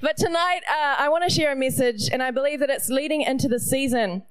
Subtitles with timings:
[0.00, 3.22] But tonight, uh, I want to share a message, and I believe that it's leading
[3.22, 4.22] into the season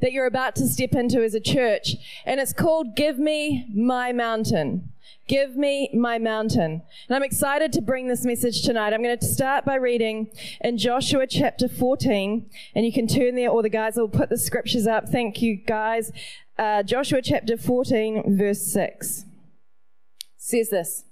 [0.00, 1.94] that you're about to step into as a church,
[2.26, 4.90] and it's called Give Me My Mountain.
[5.28, 6.82] Give me my mountain.
[7.08, 8.92] And I'm excited to bring this message tonight.
[8.92, 10.30] I'm going to start by reading
[10.60, 14.36] in Joshua chapter 14, and you can turn there, or the guys will put the
[14.36, 15.08] scriptures up.
[15.08, 16.10] Thank you, guys.
[16.58, 19.24] Uh, Joshua chapter 14, verse 6
[20.36, 21.04] says this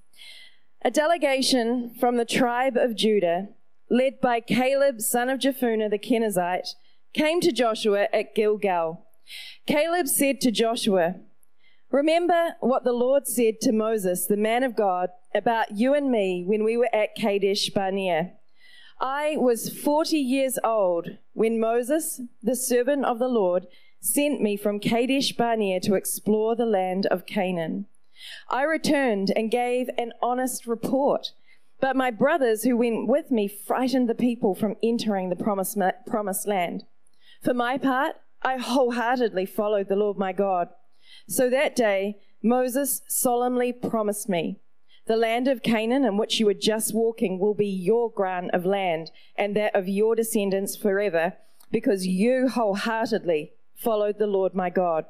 [0.83, 3.49] A delegation from the tribe of Judah,
[3.91, 6.75] led by Caleb, son of Jephunneh the Kenizzite,
[7.13, 9.05] came to Joshua at Gilgal.
[9.67, 11.17] Caleb said to Joshua,
[11.91, 16.45] Remember what the Lord said to Moses, the man of God, about you and me
[16.47, 18.33] when we were at Kadesh Barnea.
[19.01, 23.67] I was 40 years old when Moses, the servant of the Lord,
[24.01, 27.87] sent me from Kadesh Barnea to explore the land of Canaan.
[28.49, 31.33] I returned and gave an honest report.
[31.81, 36.85] But my brothers who went with me frightened the people from entering the promised, land.
[37.43, 40.69] For my part, I wholeheartedly followed the Lord my God.
[41.27, 44.61] So that day, Moses solemnly promised me,
[45.07, 48.65] the land of Canaan in which you were just walking will be your grant of
[48.65, 51.35] land and that of your descendants forever,
[51.71, 55.07] because you wholeheartedly followed the Lord my God.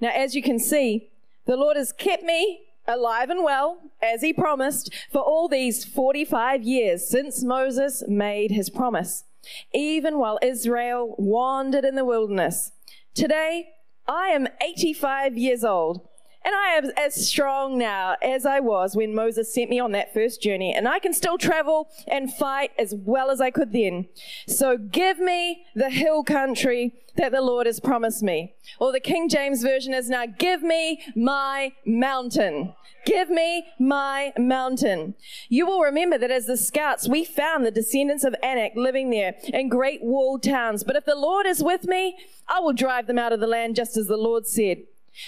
[0.00, 1.10] Now, as you can see,
[1.46, 6.62] the Lord has kept me alive and well, as he promised, for all these 45
[6.62, 9.24] years since Moses made his promise,
[9.72, 12.72] even while Israel wandered in the wilderness.
[13.14, 13.68] Today,
[14.06, 16.06] I am 85 years old.
[16.44, 20.12] And I am as strong now as I was when Moses sent me on that
[20.12, 20.74] first journey.
[20.74, 24.08] And I can still travel and fight as well as I could then.
[24.46, 28.54] So give me the hill country that the Lord has promised me.
[28.78, 32.74] Or the King James Version is now, give me my mountain.
[33.06, 35.14] Give me my mountain.
[35.48, 39.34] You will remember that as the scouts, we found the descendants of Anak living there
[39.52, 40.84] in great walled towns.
[40.84, 42.16] But if the Lord is with me,
[42.48, 44.78] I will drive them out of the land just as the Lord said.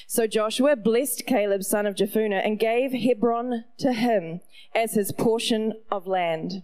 [0.06, 4.40] So Joshua blessed Caleb, son of Jephunneh, and gave Hebron to him
[4.74, 6.62] as his portion of land.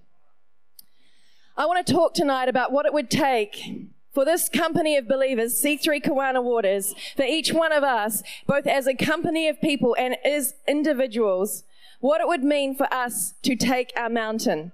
[1.56, 5.62] I want to talk tonight about what it would take for this company of believers,
[5.62, 10.16] C3 Kawana Waters, for each one of us, both as a company of people and
[10.24, 11.64] as individuals,
[12.00, 14.72] what it would mean for us to take our mountain.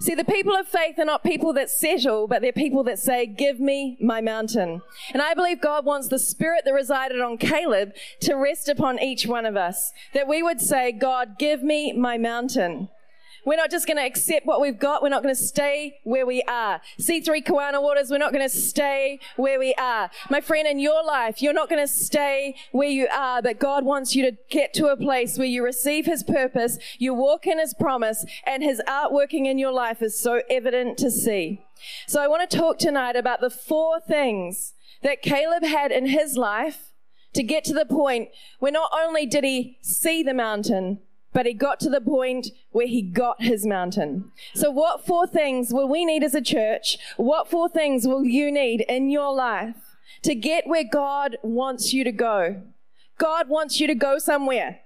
[0.00, 3.26] See, the people of faith are not people that settle, but they're people that say,
[3.26, 4.82] Give me my mountain.
[5.12, 9.26] And I believe God wants the spirit that resided on Caleb to rest upon each
[9.26, 9.92] one of us.
[10.12, 12.88] That we would say, God, give me my mountain.
[13.44, 15.02] We're not just going to accept what we've got.
[15.02, 16.80] We're not going to stay where we are.
[16.98, 20.10] C3 Kawana Waters, we're not going to stay where we are.
[20.30, 23.84] My friend, in your life, you're not going to stay where you are, but God
[23.84, 27.58] wants you to get to a place where you receive His purpose, you walk in
[27.58, 31.64] His promise, and His art working in your life is so evident to see.
[32.06, 36.36] So I want to talk tonight about the four things that Caleb had in his
[36.36, 36.90] life
[37.34, 41.00] to get to the point where not only did he see the mountain,
[41.34, 44.30] but he got to the point where he got his mountain.
[44.54, 46.96] So, what four things will we need as a church?
[47.18, 52.04] What four things will you need in your life to get where God wants you
[52.04, 52.62] to go?
[53.18, 54.80] God wants you to go somewhere.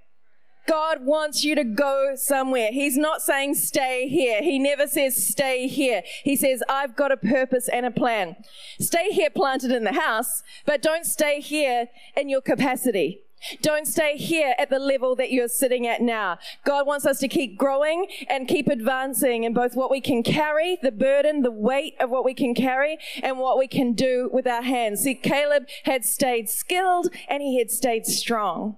[0.67, 2.71] God wants you to go somewhere.
[2.71, 4.43] He's not saying stay here.
[4.43, 6.03] He never says stay here.
[6.23, 8.35] He says, I've got a purpose and a plan.
[8.79, 13.21] Stay here planted in the house, but don't stay here in your capacity.
[13.61, 16.39] Don't stay here at the level that you're sitting at now.
[16.65, 20.77] God wants us to keep growing and keep advancing in both what we can carry,
[20.81, 24.47] the burden, the weight of what we can carry, and what we can do with
[24.47, 25.01] our hands.
[25.01, 28.77] See, Caleb had stayed skilled and he had stayed strong.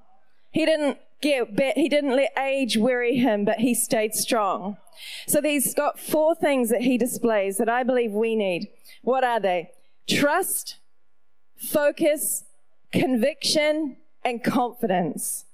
[0.52, 4.78] He didn't get, he didn't let age weary him, but he stayed strong.
[5.28, 8.68] So he's got four things that he displays that I believe we need.
[9.02, 9.72] What are they?
[10.08, 10.78] Trust,
[11.58, 12.44] focus,
[12.92, 15.46] conviction, and confidence.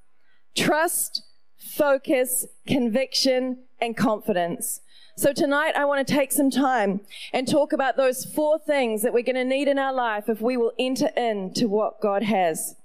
[0.56, 1.24] Trust,
[1.58, 4.82] focus, conviction, and confidence.
[5.16, 7.02] So tonight I want to take some time
[7.34, 10.42] and talk about those four things that we're going to need in our life if
[10.42, 12.76] we will enter into what God has.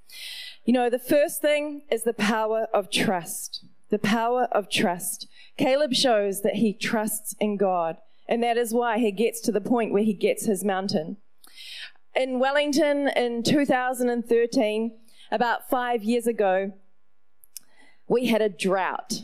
[0.65, 3.65] You know, the first thing is the power of trust.
[3.91, 5.27] The power of trust.
[5.59, 9.61] Caleb shows that he trusts in God, and that is why he gets to the
[9.61, 11.19] point where he gets his mountain.
[12.15, 14.99] In Wellington in 2013,
[15.33, 16.73] about five years ago,
[18.07, 19.23] we had a drought.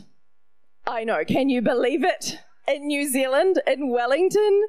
[0.85, 2.39] I know, can you believe it?
[2.67, 4.63] In New Zealand, in Wellington,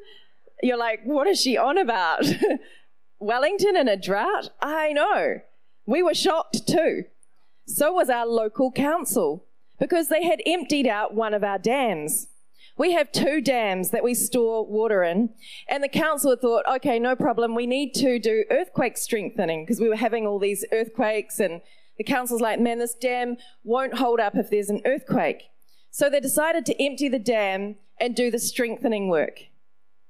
[0.62, 2.24] you're like, what is she on about?
[3.18, 4.50] Wellington in a drought?
[4.60, 5.40] I know.
[5.86, 7.04] We were shocked too.
[7.66, 9.46] So was our local council
[9.78, 12.28] because they had emptied out one of our dams.
[12.80, 15.28] We have two dams that we store water in.
[15.68, 17.54] And the council thought, okay, no problem.
[17.54, 21.38] We need to do earthquake strengthening because we were having all these earthquakes.
[21.40, 21.60] And
[21.98, 25.50] the council's like, man, this dam won't hold up if there's an earthquake.
[25.90, 29.40] So they decided to empty the dam and do the strengthening work.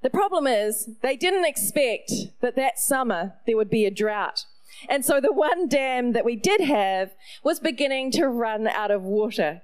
[0.02, 4.44] The problem is they didn't expect that that summer there would be a drought.
[4.88, 7.10] And so the one dam that we did have
[7.42, 9.62] was beginning to run out of water.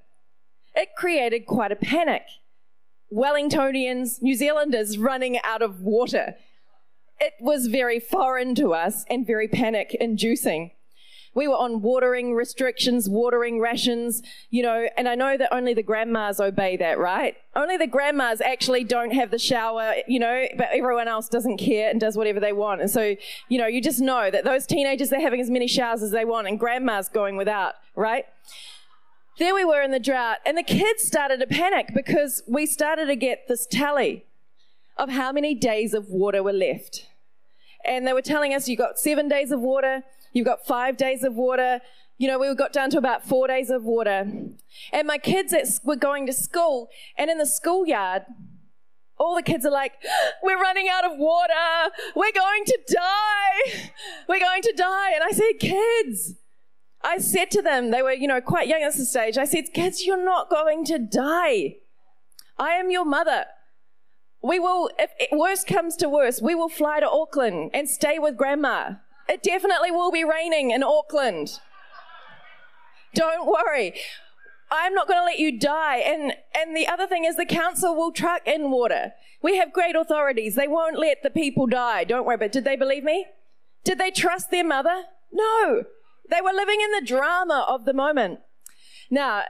[0.75, 2.23] It created quite a panic.
[3.12, 6.35] Wellingtonians, New Zealanders running out of water.
[7.19, 10.73] It was very foreign to us and very panic inducing.
[11.35, 15.82] We were on watering restrictions, watering rations, you know, and I know that only the
[15.82, 17.37] grandmas obey that, right?
[17.55, 21.91] Only the grandmas actually don't have the shower, you know, but everyone else doesn't care
[21.91, 22.81] and does whatever they want.
[22.81, 23.17] And so,
[23.50, 26.25] you know, you just know that those teenagers, they're having as many showers as they
[26.25, 28.25] want and grandma's going without, right?
[29.38, 33.06] There we were in the drought, and the kids started to panic because we started
[33.06, 34.24] to get this tally
[34.96, 37.06] of how many days of water were left.
[37.84, 40.02] And they were telling us you got seven days of water,
[40.36, 41.80] You've got five days of water.
[42.18, 44.30] You know, we got down to about four days of water.
[44.92, 48.24] And my kids were going to school, and in the schoolyard,
[49.18, 51.94] all the kids are like, ah, We're running out of water.
[52.14, 53.90] We're going to die.
[54.28, 55.12] We're going to die.
[55.14, 56.34] And I said, Kids,
[57.06, 59.73] I said to them, they were, you know, quite young at this stage, I said,
[59.73, 61.76] Kids, you're not going to die.
[62.58, 63.44] I am your mother.
[64.43, 68.37] We will, if worst comes to worst, we will fly to Auckland and stay with
[68.37, 68.94] grandma.
[69.29, 71.61] It definitely will be raining in Auckland.
[73.14, 73.94] Don't worry.
[74.73, 75.99] I'm not going to let you die.
[75.99, 79.12] And, and the other thing is the council will truck in water.
[79.43, 80.56] We have great authorities.
[80.56, 82.03] They won't let the people die.
[82.03, 82.37] Don't worry.
[82.37, 83.26] But did they believe me?
[83.85, 85.05] Did they trust their mother?
[85.32, 85.85] No.
[86.31, 88.40] They were living in the drama of the moment.
[89.11, 89.44] Now,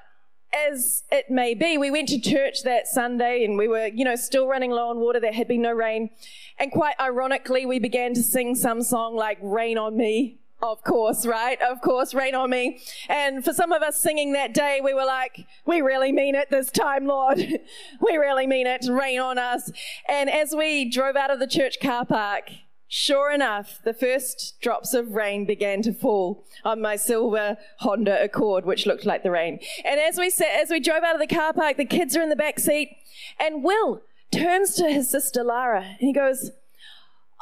[0.69, 4.17] as it may be, we went to church that Sunday and we were, you know,
[4.17, 5.20] still running low on water.
[5.20, 6.11] There had been no rain.
[6.58, 10.38] And quite ironically, we began to sing some song like Rain on Me.
[10.62, 11.61] Of course, right?
[11.61, 12.81] Of course, rain on me.
[13.11, 16.49] And for some of us singing that day, we were like, we really mean it
[16.50, 17.38] this time, Lord.
[18.00, 18.87] we really mean it.
[18.88, 19.70] Rain on us.
[20.08, 22.50] And as we drove out of the church car park,
[22.88, 28.64] Sure enough, the first drops of rain began to fall on my silver Honda Accord,
[28.64, 29.58] which looked like the rain.
[29.84, 32.22] And as we sat, as we drove out of the car park, the kids are
[32.22, 32.96] in the back seat,
[33.40, 36.52] and Will turns to his sister Lara and he goes,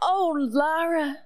[0.01, 1.19] "Oh, Lara,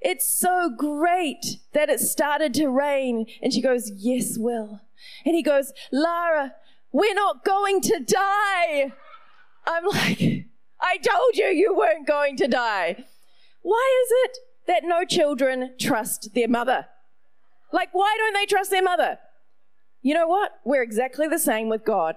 [0.00, 4.82] it's so great that it started to rain." And she goes, "Yes, Will."
[5.24, 6.54] And he goes, "Lara,
[6.92, 8.92] we're not going to die."
[9.66, 10.44] I'm like,
[10.80, 13.06] "I told you you weren't going to die."
[13.64, 16.86] Why is it that no children trust their mother?
[17.72, 19.18] Like, why don't they trust their mother?
[20.02, 20.52] You know what?
[20.64, 22.16] We're exactly the same with God.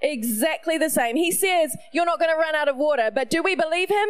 [0.00, 1.16] Exactly the same.
[1.16, 4.08] He says, You're not going to run out of water, but do we believe him?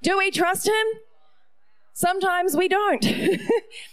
[0.00, 0.86] Do we trust him?
[1.92, 3.04] Sometimes we don't.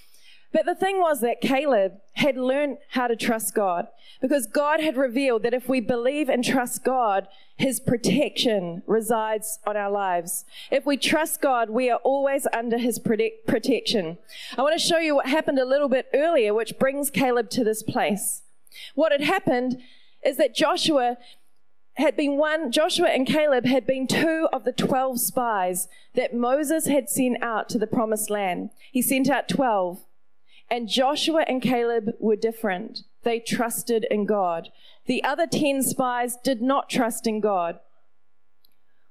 [0.52, 3.88] But the thing was that Caleb had learned how to trust God
[4.22, 9.78] because God had revealed that if we believe and trust God, his protection resides on
[9.78, 10.46] our lives.
[10.72, 14.18] If we trust God, we are always under his protection.
[14.58, 17.64] I want to show you what happened a little bit earlier, which brings Caleb to
[17.64, 18.42] this place.
[18.96, 19.80] What had happened
[20.26, 21.18] is that Joshua
[21.94, 26.88] had been one, Joshua and Caleb had been two of the 12 spies that Moses
[26.88, 28.70] had sent out to the promised land.
[28.92, 30.00] He sent out 12.
[30.70, 33.00] And Joshua and Caleb were different.
[33.24, 34.70] They trusted in God.
[35.08, 37.80] The other 10 spies did not trust in God.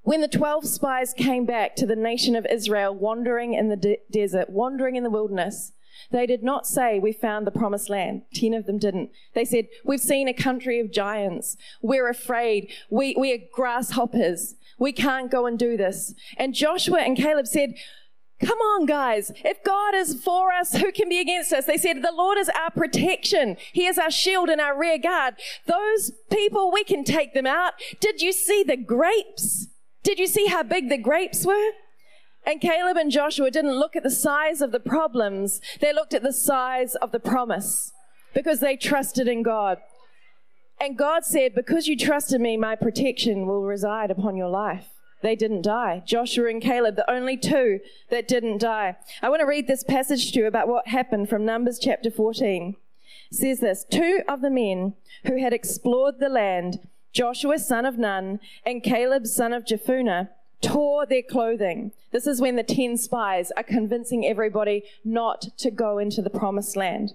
[0.03, 3.99] When the 12 spies came back to the nation of Israel, wandering in the de-
[4.11, 5.73] desert, wandering in the wilderness,
[6.11, 8.23] they did not say, We found the promised land.
[8.33, 9.11] Ten of them didn't.
[9.35, 11.57] They said, We've seen a country of giants.
[11.83, 12.73] We're afraid.
[12.89, 14.55] We, we are grasshoppers.
[14.79, 16.15] We can't go and do this.
[16.37, 17.75] And Joshua and Caleb said,
[18.45, 19.33] Come on, guys.
[19.45, 21.65] If God is for us, who can be against us?
[21.65, 23.57] They said, the Lord is our protection.
[23.73, 25.35] He is our shield and our rear guard.
[25.67, 27.75] Those people, we can take them out.
[28.01, 29.67] Did you see the grapes?
[30.05, 31.71] Did you see how big the grapes were?
[32.47, 35.61] And Caleb and Joshua didn't look at the size of the problems.
[35.81, 37.93] They looked at the size of the promise
[38.35, 39.79] because they trusted in God.
[40.81, 44.87] And God said, because you trusted me, my protection will reside upon your life
[45.23, 46.03] they didn't die.
[46.07, 48.97] Joshua and Caleb, the only two that didn't die.
[49.23, 52.77] I want to read this passage to you about what happened from Numbers chapter 14.
[53.31, 54.95] It says this, two of the men
[55.27, 56.81] who had explored the land,
[57.13, 60.29] Joshua son of Nun and Caleb son of Jephunneh,
[60.61, 61.93] tore their clothing.
[62.13, 66.77] This is when the ten spies are convincing everybody not to go into the promised
[66.77, 67.15] land.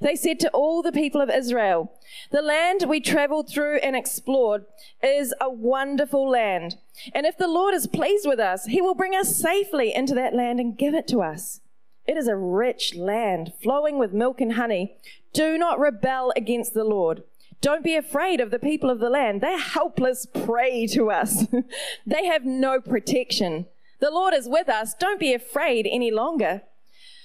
[0.00, 1.92] They said to all the people of Israel,
[2.30, 4.64] The land we traveled through and explored
[5.02, 6.76] is a wonderful land.
[7.14, 10.34] And if the Lord is pleased with us, he will bring us safely into that
[10.34, 11.60] land and give it to us.
[12.06, 14.96] It is a rich land flowing with milk and honey.
[15.32, 17.22] Do not rebel against the Lord.
[17.60, 19.40] Don't be afraid of the people of the land.
[19.40, 21.46] They're helpless prey to us.
[22.06, 23.66] they have no protection.
[24.00, 24.92] The Lord is with us.
[24.92, 26.62] Don't be afraid any longer.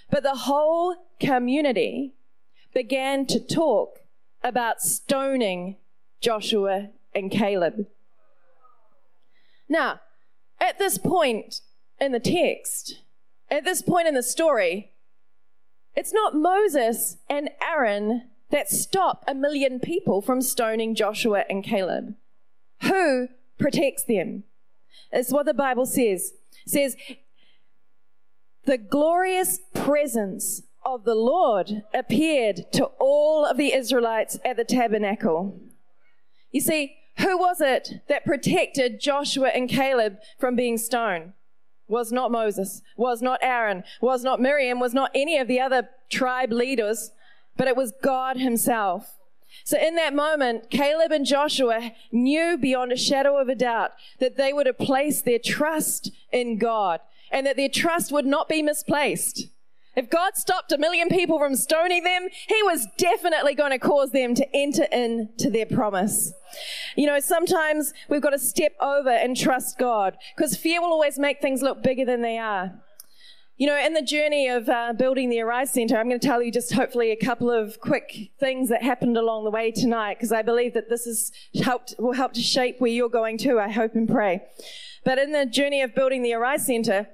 [0.09, 2.13] But the whole community
[2.73, 3.99] began to talk
[4.43, 5.77] about stoning
[6.21, 7.87] Joshua and Caleb.
[9.67, 10.01] Now,
[10.59, 11.61] at this point
[11.99, 12.99] in the text,
[13.49, 14.91] at this point in the story,
[15.95, 22.15] it's not Moses and Aaron that stop a million people from stoning Joshua and Caleb.
[22.83, 24.43] Who protects them?
[25.11, 26.33] It's what the Bible says.
[26.65, 26.95] It says,
[28.65, 30.61] the glorious presence
[30.95, 35.59] of the Lord appeared to all of the Israelites at the tabernacle.
[36.51, 41.33] You see, who was it that protected Joshua and Caleb from being stoned?
[41.87, 45.89] Was not Moses, was not Aaron, was not Miriam, was not any of the other
[46.09, 47.11] tribe leaders,
[47.57, 49.17] but it was God Himself.
[49.63, 54.37] So in that moment, Caleb and Joshua knew beyond a shadow of a doubt that
[54.37, 56.99] they would have placed their trust in God
[57.31, 59.47] and that their trust would not be misplaced.
[59.95, 64.11] If God stopped a million people from stoning them, He was definitely going to cause
[64.11, 66.31] them to enter into their promise.
[66.95, 71.19] You know, sometimes we've got to step over and trust God because fear will always
[71.19, 72.73] make things look bigger than they are.
[73.57, 76.41] You know, in the journey of uh, building the Arise Centre, I'm going to tell
[76.41, 80.31] you just hopefully a couple of quick things that happened along the way tonight because
[80.31, 81.29] I believe that this has
[81.61, 84.43] helped, will help to shape where you're going to, I hope and pray.
[85.03, 87.07] But in the journey of building the Arise Centre,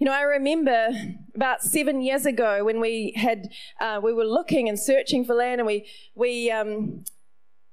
[0.00, 0.88] you know, I remember
[1.34, 5.60] about seven years ago when we had uh, we were looking and searching for land,
[5.60, 7.04] and we we um,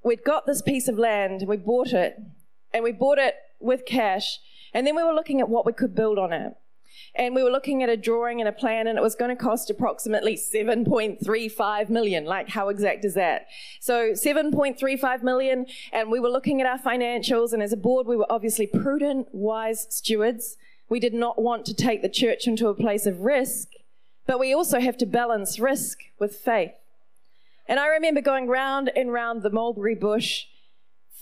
[0.03, 2.17] we'd got this piece of land, and we bought it,
[2.73, 4.39] and we bought it with cash,
[4.73, 6.53] and then we were looking at what we could build on it.
[7.15, 9.41] And we were looking at a drawing and a plan, and it was going to
[9.41, 12.25] cost approximately 7.35 million.
[12.25, 13.47] Like, how exact is that?
[13.79, 18.17] So, 7.35 million, and we were looking at our financials, and as a board, we
[18.17, 20.57] were obviously prudent, wise stewards.
[20.89, 23.69] We did not want to take the church into a place of risk,
[24.25, 26.71] but we also have to balance risk with faith.
[27.67, 30.45] And I remember going round and round the mulberry bush,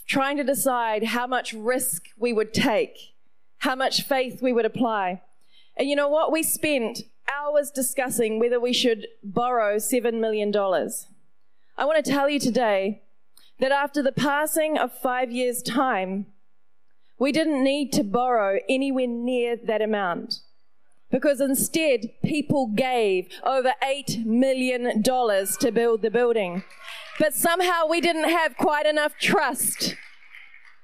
[0.07, 3.13] trying to decide how much risk we would take,
[3.59, 5.21] how much faith we would apply.
[5.75, 6.31] And you know what?
[6.31, 10.55] We spent hours discussing whether we should borrow $7 million.
[10.55, 13.01] I want to tell you today
[13.59, 16.27] that after the passing of five years' time,
[17.17, 20.39] we didn't need to borrow anywhere near that amount
[21.11, 26.63] because instead people gave over $8 million to build the building.
[27.19, 29.95] But somehow we didn't have quite enough trust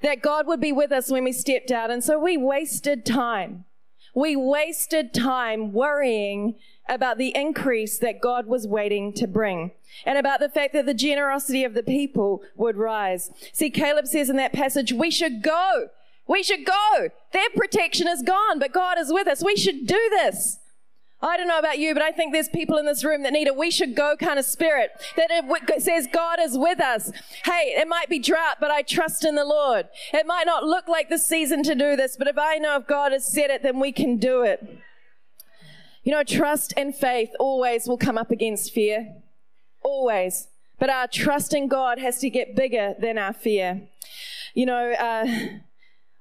[0.02, 1.92] that God would be with us when we stepped out.
[1.92, 3.66] And so we wasted time.
[4.16, 6.56] We wasted time worrying
[6.90, 9.72] about the increase that God was waiting to bring
[10.06, 13.32] and about the fact that the generosity of the people would rise.
[13.54, 15.90] See, Caleb says in that passage, we should go
[16.28, 17.10] we should go.
[17.34, 19.44] Their protection is gone, but God is with us.
[19.44, 20.60] We should do this.
[21.24, 23.48] I don't know about you, but I think there's people in this room that need
[23.48, 27.12] a we should go kind of spirit that it says God is with us.
[27.46, 29.88] Hey, it might be drought, but I trust in the Lord.
[30.14, 32.88] It might not look like the season to do this, but if I know if
[32.88, 34.66] God has said it, then we can do it.
[36.04, 39.14] You know, trust and faith always will come up against fear.
[39.84, 40.48] Always.
[40.80, 43.88] But our trust in God has to get bigger than our fear.
[44.56, 45.28] You know, uh,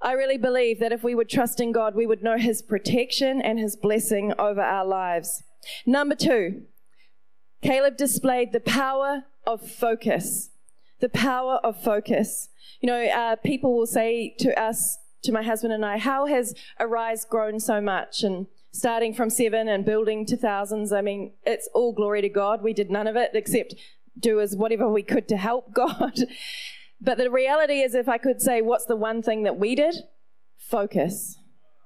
[0.03, 3.41] I really believe that if we would trust in God, we would know His protection
[3.41, 5.43] and His blessing over our lives.
[5.85, 6.63] Number two,
[7.63, 10.51] Caleb displayed the power of focus.
[11.01, 12.49] The power of focus.
[12.81, 16.55] You know, uh, people will say to us, to my husband and I, how has
[16.79, 18.23] Arise grown so much?
[18.23, 22.63] And starting from seven and building to thousands, I mean, it's all glory to God.
[22.63, 23.75] We did none of it except
[24.19, 26.21] do as whatever we could to help God.
[27.01, 29.95] But the reality is, if I could say, what's the one thing that we did?
[30.59, 31.39] Focus.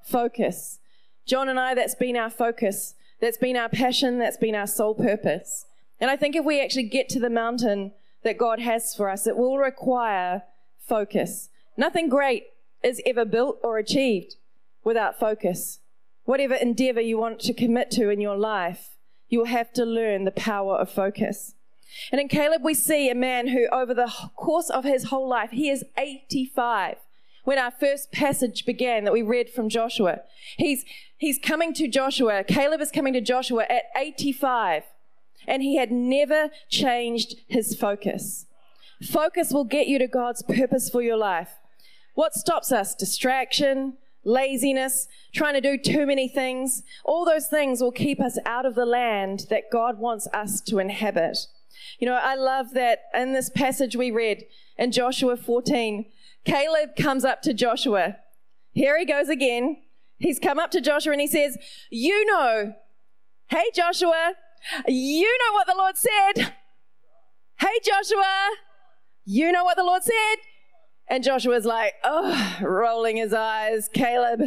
[0.04, 0.80] Focus.
[1.26, 2.94] John and I, that's been our focus.
[3.21, 4.18] That's been our passion.
[4.18, 5.66] That's been our sole purpose.
[6.00, 7.92] And I think if we actually get to the mountain
[8.25, 10.42] that God has for us, it will require
[10.78, 11.49] focus.
[11.76, 12.44] Nothing great
[12.83, 14.35] is ever built or achieved
[14.83, 15.78] without focus.
[16.25, 18.97] Whatever endeavor you want to commit to in your life,
[19.28, 21.54] you will have to learn the power of focus.
[22.10, 25.50] And in Caleb, we see a man who, over the course of his whole life,
[25.50, 26.96] he is 85.
[27.44, 30.20] When our first passage began that we read from Joshua,
[30.56, 30.84] he's,
[31.18, 32.42] he's coming to Joshua.
[32.44, 34.84] Caleb is coming to Joshua at 85.
[35.46, 38.46] and he had never changed his focus.
[39.02, 41.50] Focus will get you to God's purpose for your life.
[42.14, 42.94] What stops us?
[42.94, 46.82] Distraction, laziness, trying to do too many things.
[47.04, 50.78] All those things will keep us out of the land that God wants us to
[50.78, 51.38] inhabit.
[51.98, 54.44] You know, I love that in this passage we read
[54.76, 56.06] in Joshua 14,
[56.44, 58.16] Caleb comes up to Joshua.
[58.72, 59.78] Here he goes again.
[60.18, 61.56] He's come up to Joshua and he says,
[61.90, 62.74] You know,
[63.48, 64.32] hey Joshua,
[64.86, 66.54] you know what the Lord said.
[67.60, 68.50] Hey Joshua,
[69.24, 70.36] you know what the Lord said.
[71.08, 73.88] And Joshua's like, oh, rolling his eyes.
[73.92, 74.40] Caleb,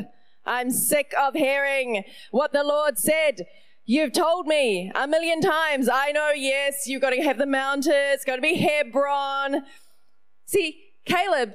[0.46, 3.46] I'm sick of hearing what the Lord said.
[3.89, 5.88] You've told me a million times.
[5.88, 7.94] I know, yes, you've got to have the mountain.
[7.96, 9.63] It's got to be Hebron.
[10.46, 11.53] See, Caleb,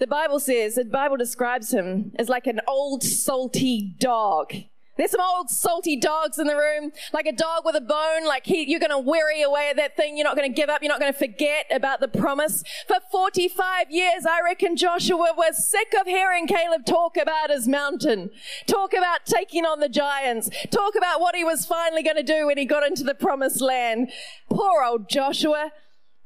[0.00, 4.54] the Bible says, the Bible describes him as like an old salty dog.
[4.98, 8.46] There's some old salty dogs in the room, like a dog with a bone, like
[8.46, 10.16] he, you're going to worry away at that thing.
[10.16, 10.82] You're not going to give up.
[10.82, 12.64] You're not going to forget about the promise.
[12.88, 18.30] For 45 years, I reckon Joshua was sick of hearing Caleb talk about his mountain,
[18.66, 22.46] talk about taking on the giants, talk about what he was finally going to do
[22.46, 24.10] when he got into the promised land.
[24.50, 25.70] Poor old Joshua.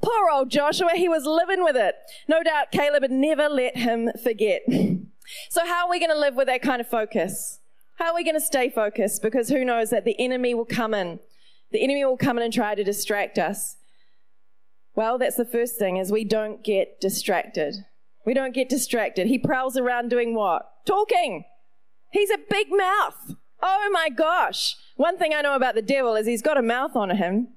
[0.01, 1.95] Poor old Joshua, he was living with it.
[2.27, 4.63] No doubt Caleb had never let him forget.
[5.49, 7.61] So how are we going to live with that kind of focus?
[7.95, 9.21] How are we going to stay focused?
[9.21, 11.19] Because who knows that the enemy will come in.
[11.71, 13.77] The enemy will come in and try to distract us.
[14.95, 17.85] Well, that's the first thing is we don't get distracted.
[18.25, 19.27] We don't get distracted.
[19.27, 20.85] He prowls around doing what?
[20.85, 21.45] Talking.
[22.11, 23.35] He's a big mouth.
[23.61, 24.75] Oh my gosh.
[24.95, 27.49] One thing I know about the devil is he's got a mouth on him.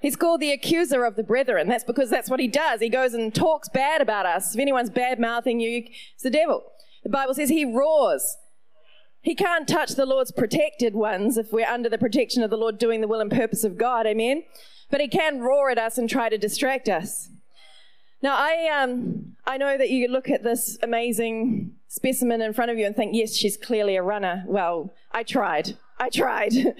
[0.00, 1.68] He's called the accuser of the brethren.
[1.68, 2.80] That's because that's what he does.
[2.80, 4.54] He goes and talks bad about us.
[4.54, 6.62] If anyone's bad mouthing you, it's the devil.
[7.02, 8.36] The Bible says he roars.
[9.20, 12.78] He can't touch the Lord's protected ones if we're under the protection of the Lord
[12.78, 14.06] doing the will and purpose of God.
[14.06, 14.44] Amen.
[14.90, 17.28] But he can roar at us and try to distract us.
[18.22, 22.78] Now, I, um, I know that you look at this amazing specimen in front of
[22.78, 24.44] you and think, yes, she's clearly a runner.
[24.46, 25.76] Well, I tried.
[25.98, 26.52] I tried.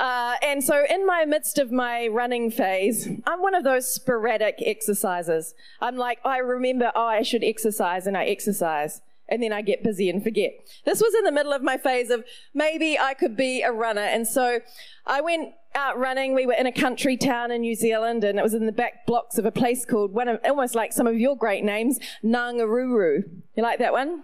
[0.00, 4.58] Uh, and so, in my midst of my running phase, I'm one of those sporadic
[4.58, 5.54] exercisers.
[5.80, 9.82] I'm like, I remember, oh, I should exercise, and I exercise and then I get
[9.82, 10.52] busy and forget.
[10.84, 14.00] This was in the middle of my phase of maybe I could be a runner.
[14.00, 14.60] And so
[15.06, 16.34] I went out running.
[16.34, 19.06] We were in a country town in New Zealand and it was in the back
[19.06, 23.24] blocks of a place called one of, almost like some of your great names, Nangaruru.
[23.54, 24.22] You like that one?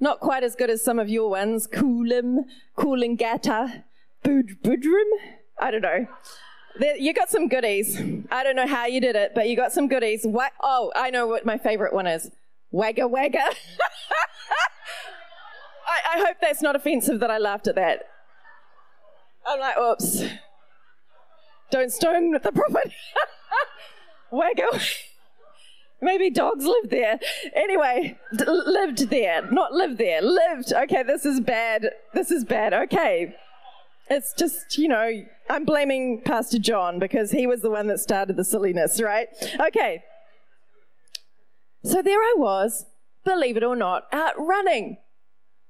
[0.00, 1.66] Not quite as good as some of your ones.
[1.66, 2.44] Coolum,
[2.76, 3.84] Coolangatta,
[4.24, 5.10] Buderim.
[5.58, 6.06] I don't know.
[6.98, 8.00] You got some goodies.
[8.30, 10.26] I don't know how you did it, but you got some goodies.
[10.26, 10.52] What?
[10.60, 12.30] Oh, I know what my favorite one is.
[12.74, 13.38] Wagga wagga.
[15.86, 18.08] I, I hope that's not offensive that I laughed at that.
[19.46, 20.24] I'm like, oops.
[21.70, 22.92] Don't stone the prophet.
[24.32, 24.80] wagga.
[26.02, 27.20] Maybe dogs lived there.
[27.54, 30.72] Anyway, d- lived there, not lived there, lived.
[30.72, 31.90] Okay, this is bad.
[32.12, 32.74] This is bad.
[32.74, 33.36] Okay.
[34.10, 38.34] It's just, you know, I'm blaming Pastor John because he was the one that started
[38.34, 39.28] the silliness, right?
[39.60, 40.02] Okay.
[41.84, 42.86] So there I was,
[43.24, 44.98] believe it or not, out running.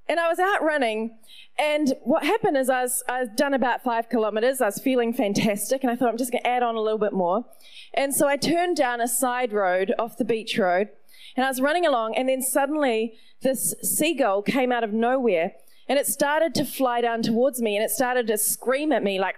[0.07, 1.17] And I was out running,
[1.59, 4.61] and what happened is I was, I was done about five kilometers.
[4.61, 6.99] I was feeling fantastic, and I thought I'm just going to add on a little
[6.99, 7.47] bit more.
[7.95, 10.91] And so I turned down a side road off the beach road,
[11.39, 15.53] and I was running along, and then suddenly this seagull came out of nowhere,
[15.89, 19.19] and it started to fly down towards me, and it started to scream at me
[19.19, 19.37] like,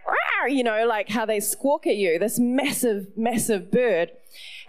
[0.49, 4.11] you know, like how they squawk at you, this massive, massive bird.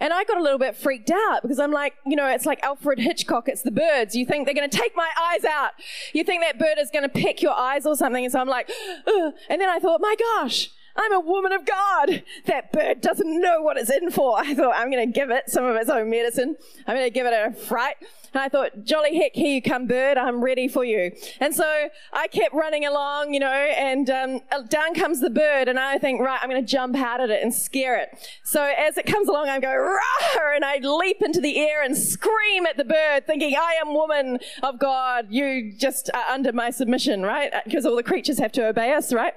[0.00, 2.62] And I got a little bit freaked out because I'm like, you know, it's like
[2.62, 4.14] Alfred Hitchcock, it's the birds.
[4.14, 5.72] You think they're going to take my eyes out.
[6.12, 8.24] You think that bird is going to pick your eyes or something.
[8.24, 8.70] And so I'm like,
[9.06, 9.32] Ugh.
[9.48, 12.24] and then I thought, my gosh, I'm a woman of God.
[12.46, 14.38] That bird doesn't know what it's in for.
[14.38, 16.56] I thought, I'm going to give it some of its own medicine.
[16.86, 17.96] I'm going to give it a fright.
[18.34, 20.18] And I thought, jolly heck, here you come, bird.
[20.18, 21.12] I'm ready for you.
[21.40, 25.68] And so I kept running along, you know, and um, down comes the bird.
[25.68, 28.08] And I think, right, I'm going to jump out at it and scare it.
[28.44, 31.96] So as it comes along, I go, rah, and I leap into the air and
[31.96, 35.26] scream at the bird, thinking, I am woman of God.
[35.30, 37.52] You just are under my submission, right?
[37.64, 39.34] Because all the creatures have to obey us, right?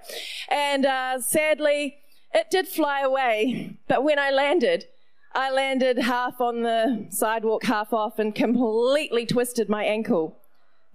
[0.49, 1.97] And uh, sadly,
[2.33, 3.77] it did fly away.
[3.87, 4.85] But when I landed,
[5.33, 10.37] I landed half on the sidewalk, half off, and completely twisted my ankle,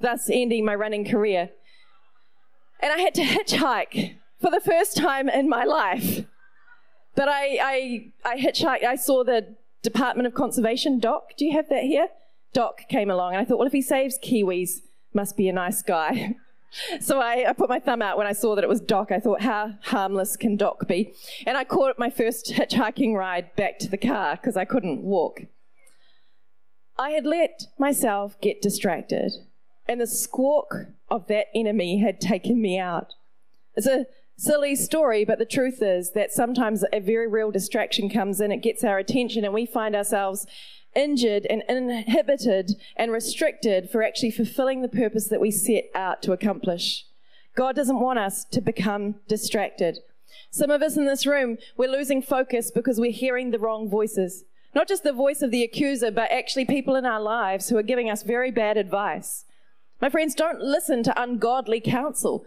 [0.01, 1.51] thus ending my running career.
[2.81, 6.25] And I had to hitchhike for the first time in my life.
[7.15, 11.31] But I, I, I hitchhiked, I saw the Department of Conservation, Doc.
[11.39, 12.09] Do you have that here?
[12.53, 14.81] Doc came along, and I thought, well, if he saves Kiwis,
[15.15, 16.35] must be a nice guy.
[17.01, 19.11] So I, I, put my thumb out when I saw that it was Doc.
[19.11, 21.15] I thought, how harmless can Doc be?
[21.47, 25.03] And I caught up my first hitchhiking ride back to the car because I couldn't
[25.03, 25.43] walk.
[26.99, 29.33] I had let myself get distracted,
[29.87, 33.15] and the squawk of that enemy had taken me out.
[33.75, 34.07] It's a
[34.39, 38.63] silly story, but the truth is that sometimes a very real distraction comes in, it
[38.63, 40.47] gets our attention, and we find ourselves
[40.97, 46.33] injured and inhibited and restricted for actually fulfilling the purpose that we set out to
[46.33, 47.05] accomplish.
[47.55, 49.99] God doesn't want us to become distracted.
[50.51, 54.45] Some of us in this room, we're losing focus because we're hearing the wrong voices.
[54.75, 57.83] Not just the voice of the accuser, but actually people in our lives who are
[57.83, 59.45] giving us very bad advice.
[60.01, 62.45] My friends, don't listen to ungodly counsel.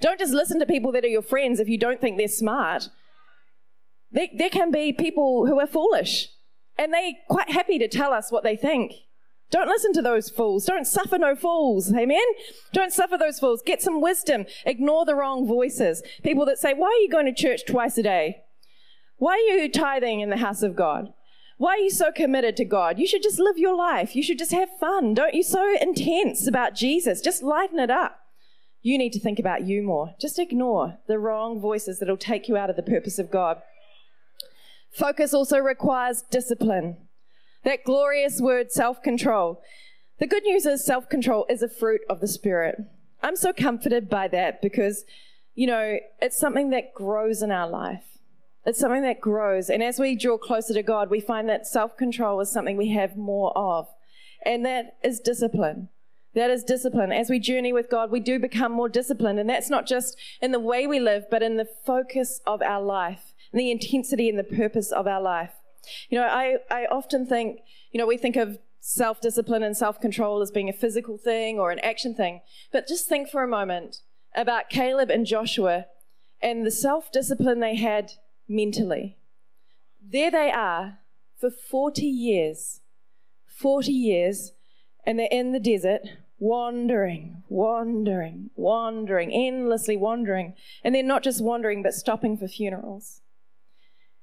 [0.00, 2.88] Don't just listen to people that are your friends if you don't think they're smart.
[4.10, 6.30] There, there can be people who are foolish
[6.80, 8.94] and they're quite happy to tell us what they think.
[9.50, 10.64] Don't listen to those fools.
[10.64, 11.92] Don't suffer no fools.
[11.92, 12.24] Amen?
[12.72, 13.62] Don't suffer those fools.
[13.64, 14.46] Get some wisdom.
[14.64, 16.02] Ignore the wrong voices.
[16.22, 18.44] People that say, Why are you going to church twice a day?
[19.18, 21.12] Why are you tithing in the house of God?
[21.58, 22.98] Why are you so committed to God?
[22.98, 24.16] You should just live your life.
[24.16, 25.12] You should just have fun.
[25.12, 27.20] Don't you so intense about Jesus.
[27.20, 28.20] Just lighten it up.
[28.80, 30.14] You need to think about you more.
[30.18, 33.60] Just ignore the wrong voices that'll take you out of the purpose of God.
[34.92, 36.96] Focus also requires discipline.
[37.64, 39.62] That glorious word, self control.
[40.18, 42.76] The good news is self control is a fruit of the Spirit.
[43.22, 45.04] I'm so comforted by that because,
[45.54, 48.04] you know, it's something that grows in our life.
[48.64, 49.70] It's something that grows.
[49.70, 52.90] And as we draw closer to God, we find that self control is something we
[52.90, 53.88] have more of.
[54.44, 55.88] And that is discipline.
[56.34, 57.12] That is discipline.
[57.12, 59.38] As we journey with God, we do become more disciplined.
[59.38, 62.80] And that's not just in the way we live, but in the focus of our
[62.80, 65.52] life and the intensity and the purpose of our life.
[66.08, 67.60] You know, I, I often think,
[67.92, 71.58] you know, we think of self discipline and self control as being a physical thing
[71.58, 72.40] or an action thing.
[72.72, 73.98] But just think for a moment
[74.34, 75.86] about Caleb and Joshua
[76.42, 78.12] and the self discipline they had
[78.48, 79.16] mentally.
[80.02, 80.98] There they are
[81.38, 82.80] for 40 years.
[83.60, 84.52] 40 years,
[85.04, 86.00] and they're in the desert,
[86.38, 90.54] wandering, wandering, wandering, endlessly wandering.
[90.82, 93.20] And they're not just wandering, but stopping for funerals.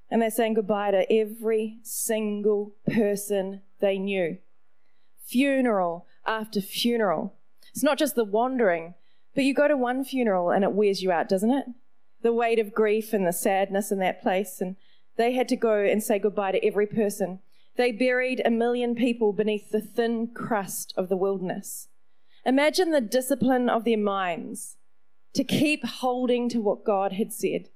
[0.10, 4.38] And they're saying goodbye to every single person they knew.
[5.26, 7.34] Funeral after funeral.
[7.72, 8.94] It's not just the wandering,
[9.36, 11.66] but you go to one funeral and it wears you out, doesn't it?
[12.22, 14.62] The weight of grief and the sadness in that place.
[14.62, 14.78] And
[15.18, 17.40] they had to go and say goodbye to every person.
[17.76, 21.90] They buried a million people beneath the thin crust of the wilderness.
[22.46, 24.78] Imagine the discipline of their minds
[25.34, 27.70] to keep holding to what God had said.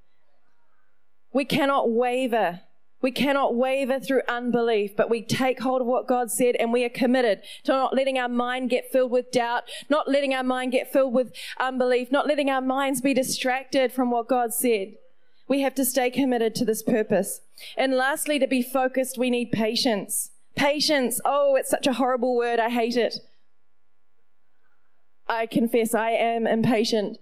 [1.33, 2.61] We cannot waver.
[3.01, 6.83] We cannot waver through unbelief, but we take hold of what God said and we
[6.85, 10.71] are committed to not letting our mind get filled with doubt, not letting our mind
[10.71, 14.93] get filled with unbelief, not letting our minds be distracted from what God said.
[15.47, 17.41] We have to stay committed to this purpose.
[17.75, 20.31] And lastly, to be focused, we need patience.
[20.55, 21.19] Patience.
[21.25, 22.59] Oh, it's such a horrible word.
[22.59, 23.15] I hate it.
[25.27, 27.17] I confess I am impatient.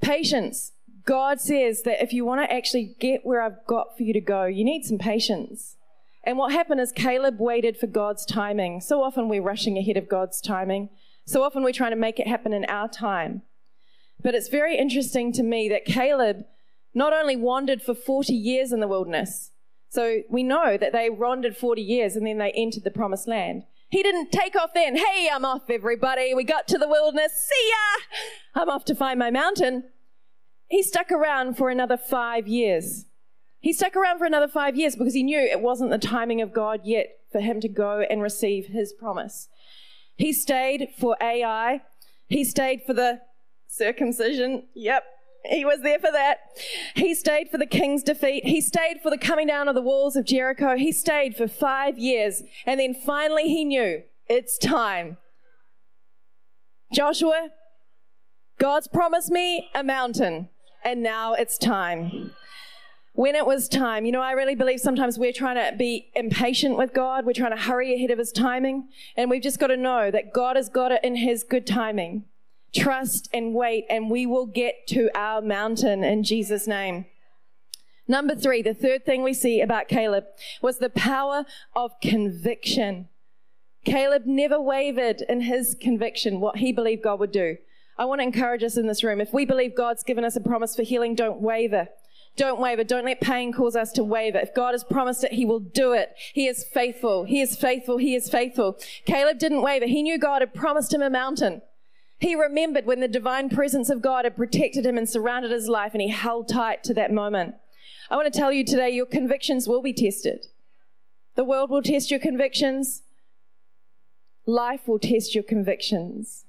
[0.00, 0.72] Patience.
[1.08, 4.20] God says that if you want to actually get where I've got for you to
[4.20, 5.78] go, you need some patience.
[6.22, 8.82] And what happened is Caleb waited for God's timing.
[8.82, 10.90] So often we're rushing ahead of God's timing.
[11.24, 13.40] So often we're trying to make it happen in our time.
[14.22, 16.44] But it's very interesting to me that Caleb
[16.92, 19.50] not only wandered for 40 years in the wilderness,
[19.88, 23.62] so we know that they wandered 40 years and then they entered the promised land.
[23.88, 24.96] He didn't take off then.
[24.96, 26.34] Hey, I'm off, everybody.
[26.34, 27.32] We got to the wilderness.
[27.32, 28.60] See ya.
[28.60, 29.84] I'm off to find my mountain.
[30.68, 33.06] He stuck around for another five years.
[33.60, 36.52] He stuck around for another five years because he knew it wasn't the timing of
[36.52, 39.48] God yet for him to go and receive his promise.
[40.16, 41.82] He stayed for Ai.
[42.28, 43.20] He stayed for the
[43.66, 44.64] circumcision.
[44.74, 45.04] Yep,
[45.44, 46.38] he was there for that.
[46.94, 48.44] He stayed for the king's defeat.
[48.44, 50.76] He stayed for the coming down of the walls of Jericho.
[50.76, 52.42] He stayed for five years.
[52.66, 55.16] And then finally he knew it's time.
[56.92, 57.48] Joshua,
[58.58, 60.48] God's promised me a mountain
[60.84, 62.32] and now it's time.
[63.12, 66.76] When it was time, you know, I really believe sometimes we're trying to be impatient
[66.78, 67.26] with God.
[67.26, 68.88] We're trying to hurry ahead of His timing.
[69.16, 72.26] And we've just got to know that God has got it in His good timing.
[72.72, 77.06] Trust and wait, and we will get to our mountain in Jesus' name.
[78.06, 80.24] Number three, the third thing we see about Caleb
[80.62, 83.08] was the power of conviction.
[83.84, 87.58] Caleb never wavered in his conviction, what he believed God would do.
[87.98, 89.20] I want to encourage us in this room.
[89.20, 91.88] If we believe God's given us a promise for healing, don't waver.
[92.36, 92.84] Don't waver.
[92.84, 94.38] Don't let pain cause us to waver.
[94.38, 96.14] If God has promised it, He will do it.
[96.32, 97.24] He is faithful.
[97.24, 97.98] He is faithful.
[97.98, 98.78] He is faithful.
[99.04, 99.86] Caleb didn't waver.
[99.86, 101.62] He knew God had promised him a mountain.
[102.20, 105.92] He remembered when the divine presence of God had protected him and surrounded his life,
[105.92, 107.56] and he held tight to that moment.
[108.10, 110.46] I want to tell you today your convictions will be tested.
[111.34, 113.02] The world will test your convictions,
[114.46, 116.44] life will test your convictions.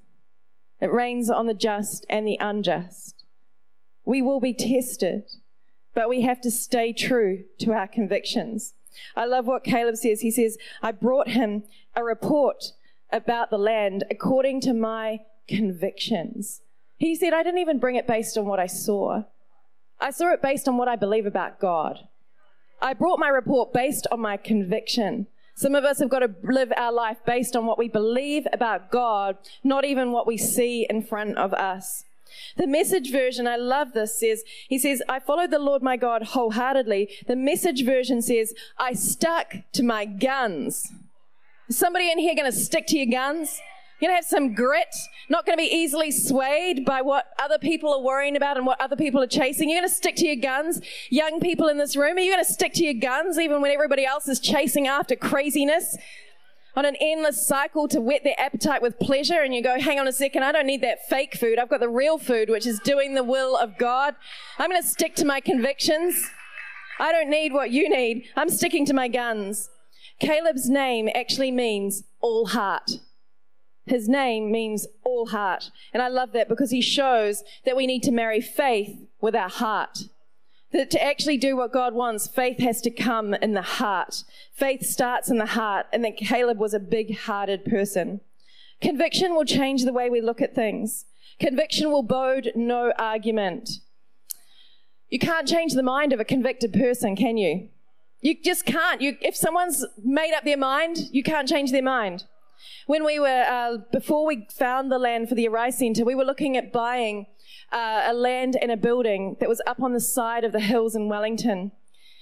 [0.80, 3.24] It rains on the just and the unjust.
[4.04, 5.24] We will be tested,
[5.94, 8.74] but we have to stay true to our convictions.
[9.14, 10.20] I love what Caleb says.
[10.20, 11.64] He says, I brought him
[11.94, 12.72] a report
[13.12, 16.62] about the land according to my convictions.
[16.98, 19.24] He said, I didn't even bring it based on what I saw.
[20.00, 22.08] I saw it based on what I believe about God.
[22.80, 25.26] I brought my report based on my conviction.
[25.60, 28.90] Some of us have got to live our life based on what we believe about
[28.90, 32.06] God, not even what we see in front of us.
[32.56, 36.22] The message version, I love this, says, He says, I followed the Lord my God
[36.22, 37.10] wholeheartedly.
[37.26, 40.90] The message version says, I stuck to my guns.
[41.68, 43.60] Is somebody in here going to stick to your guns?
[44.00, 44.94] You're going to have some grit,
[45.28, 48.80] not going to be easily swayed by what other people are worrying about and what
[48.80, 49.68] other people are chasing.
[49.68, 50.80] You're going to stick to your guns.
[51.10, 53.70] Young people in this room, are you going to stick to your guns even when
[53.70, 55.98] everybody else is chasing after craziness?
[56.76, 60.08] On an endless cycle to whet their appetite with pleasure, and you go, hang on
[60.08, 61.58] a second, I don't need that fake food.
[61.58, 64.14] I've got the real food, which is doing the will of God.
[64.56, 66.30] I'm going to stick to my convictions.
[66.98, 68.24] I don't need what you need.
[68.36, 69.68] I'm sticking to my guns.
[70.20, 72.92] Caleb's name actually means all heart.
[73.90, 75.72] His name means all heart.
[75.92, 79.48] And I love that because he shows that we need to marry faith with our
[79.48, 80.04] heart.
[80.72, 84.22] That to actually do what God wants, faith has to come in the heart.
[84.54, 88.20] Faith starts in the heart, and that Caleb was a big hearted person.
[88.80, 91.06] Conviction will change the way we look at things.
[91.40, 93.80] Conviction will bode no argument.
[95.08, 97.70] You can't change the mind of a convicted person, can you?
[98.20, 99.00] You just can't.
[99.00, 102.26] You, if someone's made up their mind, you can't change their mind.
[102.86, 106.24] When we were, uh, before we found the land for the Arise Centre, we were
[106.24, 107.26] looking at buying
[107.72, 110.94] uh, a land and a building that was up on the side of the hills
[110.94, 111.72] in Wellington.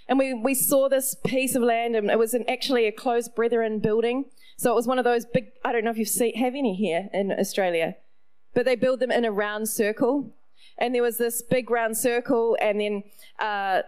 [0.09, 3.29] And we, we saw this piece of land, and it was an, actually a close
[3.29, 4.27] brethren building.
[4.57, 7.09] So it was one of those big, I don't know if seen, have any here
[7.13, 7.97] in Australia,
[8.55, 10.35] but they build them in a round circle.
[10.79, 13.03] And there was this big round circle, and then
[13.39, 13.83] uh,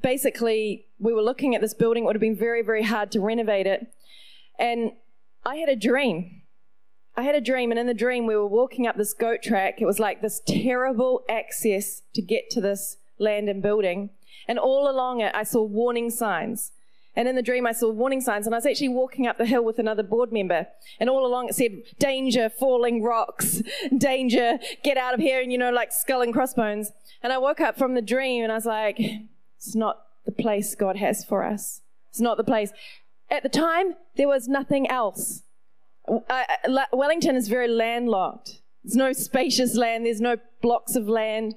[0.00, 2.04] basically we were looking at this building.
[2.04, 3.86] It would have been very, very hard to renovate it.
[4.58, 4.92] And
[5.46, 6.42] I had a dream.
[7.16, 9.80] I had a dream, and in the dream, we were walking up this goat track.
[9.80, 14.10] It was like this terrible access to get to this land and building.
[14.48, 16.72] And all along it, I saw warning signs.
[17.14, 19.46] And in the dream, I saw warning signs, and I was actually walking up the
[19.46, 20.66] hill with another board member.
[20.98, 23.62] And all along it said, danger, falling rocks,
[23.96, 26.90] danger, get out of here, and you know, like skull and crossbones.
[27.22, 28.98] And I woke up from the dream and I was like,
[29.56, 31.80] it's not the place God has for us.
[32.10, 32.72] It's not the place.
[33.30, 35.42] At the time, there was nothing else.
[36.08, 36.44] Uh,
[36.92, 38.60] Wellington is very landlocked.
[38.84, 41.56] There's no spacious land, there's no blocks of land.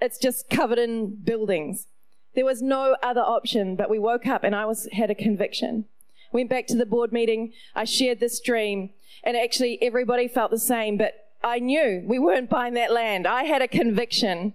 [0.00, 1.86] It's just covered in buildings.
[2.34, 5.84] There was no other option, but we woke up and I was had a conviction.
[6.32, 8.90] Went back to the board meeting, I shared this dream,
[9.22, 11.14] and actually everybody felt the same, but
[11.44, 13.26] I knew we weren't buying that land.
[13.26, 14.54] I had a conviction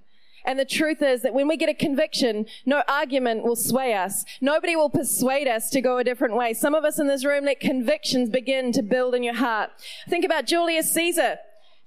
[0.50, 4.26] and the truth is that when we get a conviction, no argument will sway us.
[4.42, 6.56] Nobody will persuade us to go a different way.
[6.56, 9.70] Some of us in this room let convictions begin to build in your heart.
[10.10, 11.38] Think about Julius Caesar.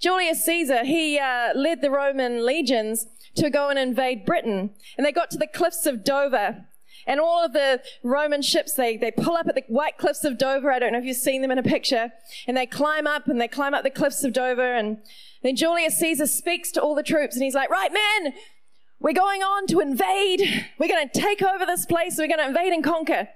[0.00, 4.70] Julius Caesar, he uh, led the Roman legions to go and invade Britain.
[4.96, 6.64] And they got to the cliffs of Dover.
[7.04, 10.38] And all of the Roman ships, they, they pull up at the white cliffs of
[10.38, 10.70] Dover.
[10.70, 12.12] I don't know if you've seen them in a picture.
[12.46, 14.72] And they climb up and they climb up the cliffs of Dover.
[14.72, 14.98] And
[15.42, 18.34] then Julius Caesar speaks to all the troops and he's like, right, men,
[19.00, 20.66] we're going on to invade.
[20.78, 22.16] We're going to take over this place.
[22.16, 23.28] We're going to invade and conquer.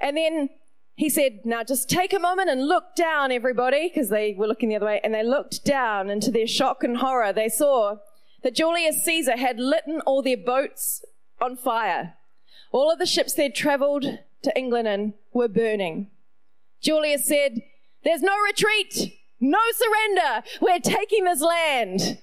[0.00, 0.48] And then
[0.96, 4.68] he said, now just take a moment and look down, everybody, because they were looking
[4.68, 5.00] the other way.
[5.04, 7.96] And they looked down and to their shock and horror, they saw
[8.42, 11.04] that Julius Caesar had lit all their boats
[11.40, 12.14] on fire.
[12.72, 16.10] All of the ships they'd traveled to England in were burning.
[16.80, 17.62] Julius said,
[18.04, 19.18] there's no retreat.
[19.40, 20.46] No surrender.
[20.60, 22.18] We're taking this land.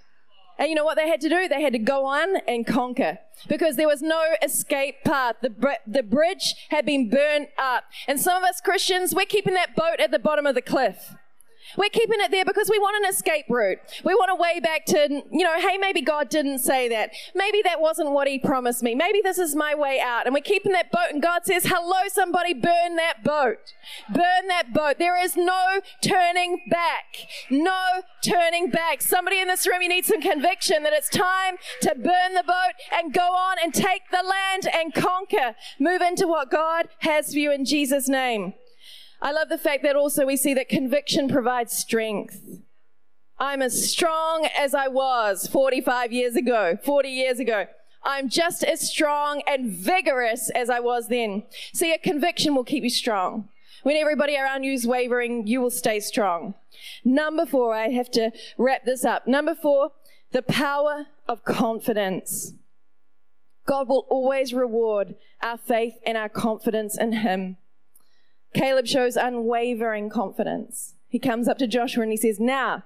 [0.57, 1.47] And you know what they had to do?
[1.47, 5.37] They had to go on and conquer because there was no escape path.
[5.41, 7.85] The, br- the bridge had been burnt up.
[8.07, 11.15] And some of us Christians, we're keeping that boat at the bottom of the cliff.
[11.77, 13.79] We're keeping it there because we want an escape route.
[14.03, 17.11] We want a way back to, you know, hey, maybe God didn't say that.
[17.35, 18.95] Maybe that wasn't what He promised me.
[18.95, 20.25] Maybe this is my way out.
[20.25, 23.57] And we're keeping that boat, and God says, hello, somebody, burn that boat.
[24.13, 24.97] Burn that boat.
[24.99, 27.27] There is no turning back.
[27.49, 29.01] No turning back.
[29.01, 32.73] Somebody in this room, you need some conviction that it's time to burn the boat
[32.91, 35.55] and go on and take the land and conquer.
[35.79, 38.53] Move into what God has for you in Jesus' name.
[39.21, 42.41] I love the fact that also we see that conviction provides strength.
[43.37, 47.67] I'm as strong as I was 45 years ago, 40 years ago.
[48.03, 51.43] I'm just as strong and vigorous as I was then.
[51.73, 53.49] See, a conviction will keep you strong.
[53.83, 56.55] When everybody around you is wavering, you will stay strong.
[57.03, 59.27] Number four, I have to wrap this up.
[59.27, 59.91] Number four,
[60.31, 62.53] the power of confidence.
[63.67, 67.57] God will always reward our faith and our confidence in Him.
[68.53, 70.95] Caleb shows unwavering confidence.
[71.07, 72.83] He comes up to Joshua and he says, Now,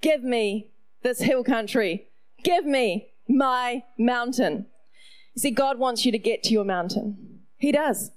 [0.00, 0.70] give me
[1.02, 2.08] this hill country.
[2.42, 4.66] Give me my mountain.
[5.34, 7.40] You see, God wants you to get to your mountain.
[7.56, 8.10] He does.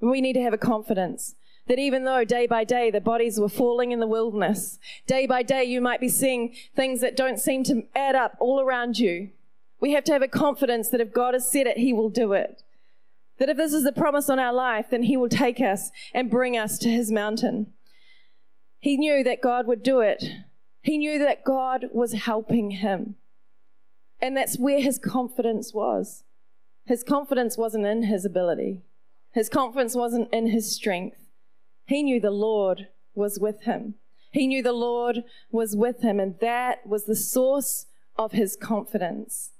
[0.00, 1.34] We need to have a confidence
[1.68, 5.42] that even though day by day the bodies were falling in the wilderness, day by
[5.42, 9.30] day you might be seeing things that don't seem to add up all around you.
[9.80, 12.32] We have to have a confidence that if God has said it, He will do
[12.32, 12.62] it.
[13.38, 16.30] That if this is the promise on our life, then He will take us and
[16.30, 17.72] bring us to His mountain.
[18.82, 20.24] He knew that God would do it.
[20.82, 23.14] He knew that God was helping him.
[24.20, 26.24] And that's where his confidence was.
[26.84, 28.82] His confidence wasn't in his ability,
[29.32, 31.16] his confidence wasn't in his strength.
[31.86, 33.94] He knew the Lord was with him.
[34.32, 39.51] He knew the Lord was with him, and that was the source of his confidence.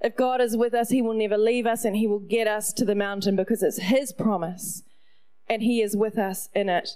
[0.00, 2.72] If God is with us, He will never leave us and He will get us
[2.74, 4.82] to the mountain because it's His promise
[5.48, 6.90] and He is with us in it.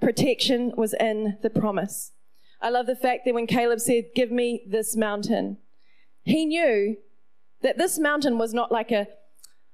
[0.00, 2.12] Protection was in the promise.
[2.60, 5.58] I love the fact that when Caleb said, Give me this mountain,
[6.28, 6.96] he knew
[7.62, 9.08] that this mountain was not like a,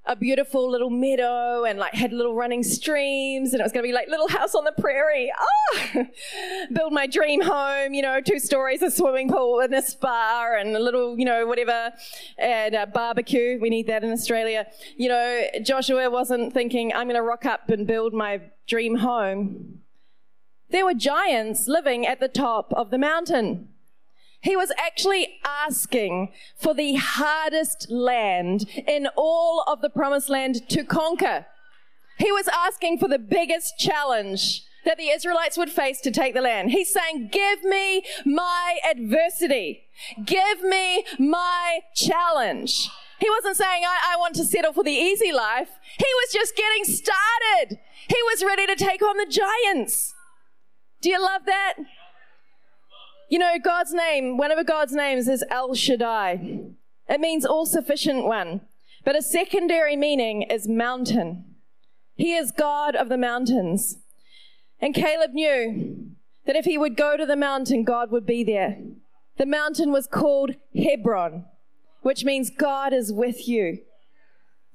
[0.06, 3.88] a beautiful little meadow and like had little running streams and it was going to
[3.88, 5.32] be like little house on the prairie.
[5.38, 6.04] Ah,
[6.72, 10.76] build my dream home, you know, two stories, a swimming pool and a spa and
[10.76, 11.90] a little, you know, whatever,
[12.36, 13.58] and a barbecue.
[13.60, 14.66] We need that in Australia.
[14.96, 19.80] You know, Joshua wasn't thinking, I'm going to rock up and build my dream home.
[20.70, 23.68] There were giants living at the top of the mountain.
[24.44, 30.84] He was actually asking for the hardest land in all of the promised land to
[30.84, 31.46] conquer.
[32.18, 36.42] He was asking for the biggest challenge that the Israelites would face to take the
[36.42, 36.70] land.
[36.70, 39.84] He's saying, give me my adversity.
[40.22, 42.90] Give me my challenge.
[43.18, 45.70] He wasn't saying, I, I, want to settle for the easy life.
[45.96, 47.78] He was just getting started.
[48.08, 50.12] He was ready to take on the giants.
[51.00, 51.74] Do you love that?
[53.34, 56.60] You know, God's name, one of God's names is El Shaddai.
[57.08, 58.60] It means all sufficient one.
[59.04, 61.44] But a secondary meaning is mountain.
[62.14, 63.96] He is God of the mountains.
[64.80, 66.12] And Caleb knew
[66.46, 68.78] that if he would go to the mountain, God would be there.
[69.36, 71.44] The mountain was called Hebron,
[72.02, 73.80] which means God is with you.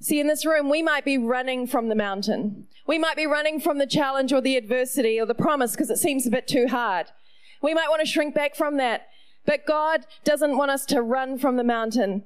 [0.02, 2.66] See, in this room, we might be running from the mountain.
[2.86, 5.96] We might be running from the challenge or the adversity or the promise because it
[5.96, 7.06] seems a bit too hard.
[7.62, 9.08] We might want to shrink back from that.
[9.46, 12.24] But God doesn't want us to run from the mountain.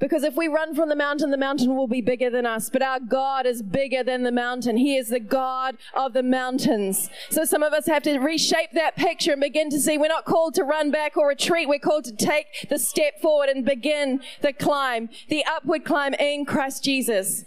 [0.00, 2.68] Because if we run from the mountain, the mountain will be bigger than us.
[2.68, 4.76] But our God is bigger than the mountain.
[4.76, 7.08] He is the God of the mountains.
[7.30, 10.24] So some of us have to reshape that picture and begin to see we're not
[10.24, 11.68] called to run back or retreat.
[11.68, 16.44] We're called to take the step forward and begin the climb, the upward climb in
[16.44, 17.44] Christ Jesus.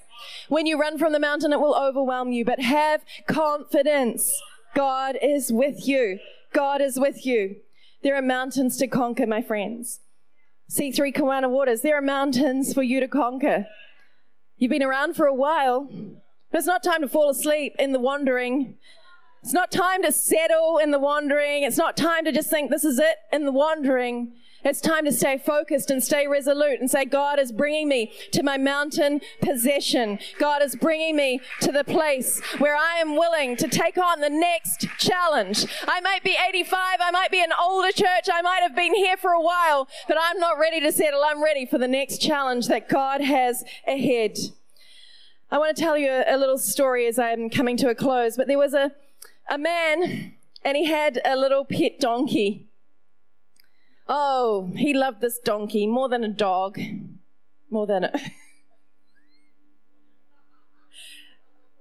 [0.47, 4.31] When you run from the mountain, it will overwhelm you, but have confidence.
[4.73, 6.19] God is with you.
[6.57, 7.57] God is with you.
[8.01, 9.99] There are mountains to conquer, my friends.
[10.71, 13.67] C3 Kawana Waters, there are mountains for you to conquer.
[14.57, 15.87] You've been around for a while,
[16.51, 18.73] but it's not time to fall asleep in the wandering.
[19.43, 21.61] It's not time to settle in the wandering.
[21.61, 24.33] It's not time to just think this is it in the wandering.
[24.67, 28.43] It's time to stay focused and stay resolute and say, God is bringing me to
[28.43, 30.19] my mountain possession.
[30.39, 34.29] God is bringing me to the place where I am willing to take on the
[34.29, 35.65] next challenge.
[35.87, 36.97] I might be 85.
[36.99, 38.27] I might be an older church.
[38.31, 41.23] I might have been here for a while, but I'm not ready to settle.
[41.23, 44.37] I'm ready for the next challenge that God has ahead.
[45.49, 48.47] I want to tell you a, little story as I'm coming to a close, but
[48.47, 48.91] there was a,
[49.49, 50.33] a man
[50.65, 52.66] and he had a little pet donkey.
[54.09, 56.79] Oh, he loved this donkey more than a dog,
[57.69, 58.11] more than a.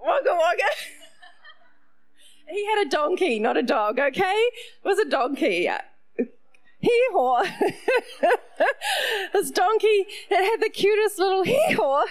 [0.05, 0.65] wagga wagga.
[2.51, 4.23] he had a donkey, not a dog, okay?
[4.25, 5.71] It was a donkey.
[6.81, 7.43] Hee haw.
[9.33, 12.05] this donkey, it had the cutest little hee haw.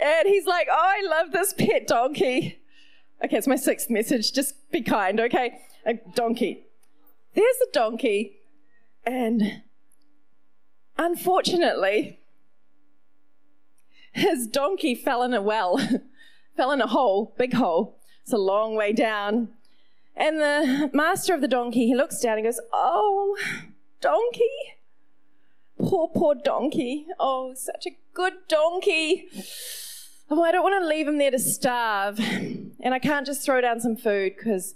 [0.00, 2.60] And he's like, oh, I love this pet donkey.
[3.22, 4.32] Okay, it's my sixth message.
[4.32, 5.60] Just be kind, okay?
[5.84, 6.66] A donkey.
[7.34, 8.39] There's a donkey
[9.04, 9.62] and
[10.98, 12.20] unfortunately,
[14.12, 15.78] his donkey fell in a well,
[16.56, 17.98] fell in a hole, big hole.
[18.22, 19.48] It's a long way down.
[20.16, 23.36] And the master of the donkey, he looks down and goes, Oh,
[24.00, 24.44] donkey.
[25.78, 27.06] Poor, poor donkey.
[27.18, 29.28] Oh, such a good donkey.
[30.28, 32.20] Oh, I don't want to leave him there to starve.
[32.82, 34.74] And I can't just throw down some food because,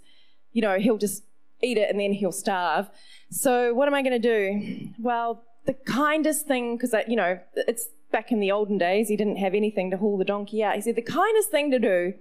[0.52, 1.22] you know, he'll just
[1.62, 2.88] eat it and then he'll starve.
[3.30, 4.90] So what am I going to do?
[4.98, 9.36] Well, the kindest thing, because, you know, it's back in the olden days, he didn't
[9.36, 10.74] have anything to haul the donkey out.
[10.74, 12.14] He said, the kindest thing to do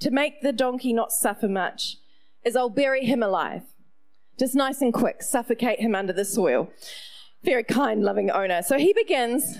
[0.00, 1.96] to make the donkey not suffer much
[2.44, 3.62] is I'll bury him alive.
[4.38, 6.70] Just nice and quick, suffocate him under the soil.
[7.42, 8.62] Very kind, loving owner.
[8.62, 9.58] So he begins,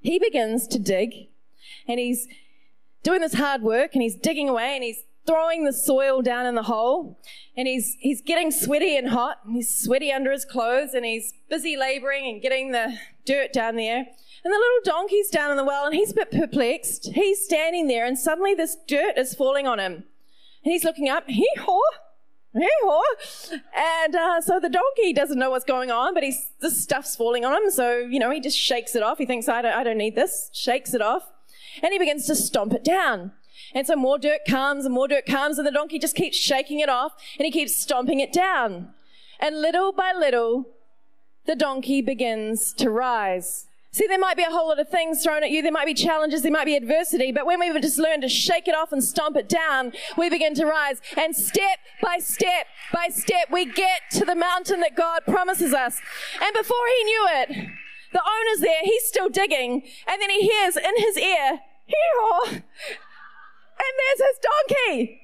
[0.00, 1.28] he begins to dig
[1.86, 2.26] and he's
[3.02, 6.54] doing this hard work and he's digging away and he's throwing the soil down in
[6.54, 7.20] the hole
[7.56, 11.34] and he's he's getting sweaty and hot and he's sweaty under his clothes and he's
[11.50, 15.64] busy laboring and getting the dirt down there and the little donkey's down in the
[15.64, 19.66] well and he's a bit perplexed he's standing there and suddenly this dirt is falling
[19.66, 20.04] on him
[20.64, 21.80] and he's looking up hee haw
[22.54, 23.02] hee haw
[23.76, 27.44] and uh, so the donkey doesn't know what's going on, but he's the stuff's falling
[27.44, 27.70] on him.
[27.70, 29.18] So you know he just shakes it off.
[29.18, 30.50] He thinks I don't, I don't need this.
[30.52, 31.30] Shakes it off,
[31.82, 33.32] and he begins to stomp it down.
[33.74, 36.80] And so more dirt comes and more dirt comes, and the donkey just keeps shaking
[36.80, 38.90] it off and he keeps stomping it down.
[39.40, 40.66] And little by little,
[41.46, 43.66] the donkey begins to rise.
[43.90, 45.62] See, there might be a whole lot of things thrown at you.
[45.62, 46.42] There might be challenges.
[46.42, 47.32] There might be adversity.
[47.32, 50.54] But when we just learn to shake it off and stomp it down, we begin
[50.56, 51.00] to rise.
[51.16, 56.00] And step by step by step, we get to the mountain that God promises us.
[56.40, 57.48] And before he knew it,
[58.12, 58.80] the owner's there.
[58.82, 59.82] He's still digging.
[60.06, 62.60] And then he hears in his ear, hee
[63.78, 65.20] and there's his donkey.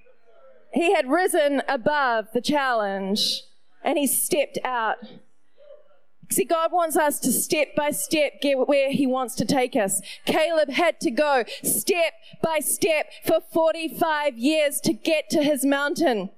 [0.72, 3.42] He had risen above the challenge
[3.82, 4.96] and he stepped out.
[6.30, 10.00] See, God wants us to step by step get where He wants to take us.
[10.24, 16.30] Caleb had to go step by step for 45 years to get to his mountain.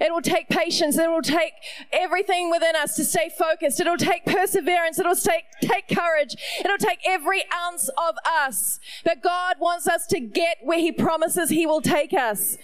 [0.00, 0.96] It will take patience.
[0.96, 1.52] It will take
[1.92, 3.80] everything within us to stay focused.
[3.80, 4.98] It'll take perseverance.
[4.98, 6.34] It'll take, take courage.
[6.58, 8.80] It'll take every ounce of us.
[9.04, 12.56] But God wants us to get where He promises He will take us.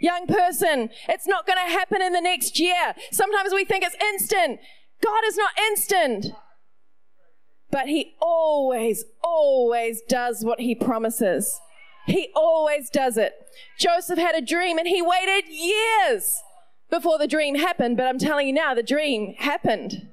[0.00, 2.94] Young person, it's not going to happen in the next year.
[3.12, 4.58] Sometimes we think it's instant.
[5.00, 6.26] God is not instant.
[7.70, 11.60] But He always, always does what He promises.
[12.06, 13.34] He always does it.
[13.78, 16.42] Joseph had a dream and he waited years
[16.92, 20.10] before the dream happened, but I'm telling you now, the dream happened.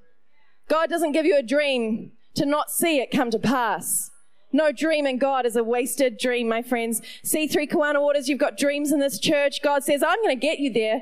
[0.69, 4.09] God doesn't give you a dream to not see it come to pass.
[4.53, 7.01] No dream in God is a wasted dream, my friends.
[7.25, 9.61] C3 Kawana Waters, you've got dreams in this church.
[9.61, 11.01] God says, I'm going to get you there.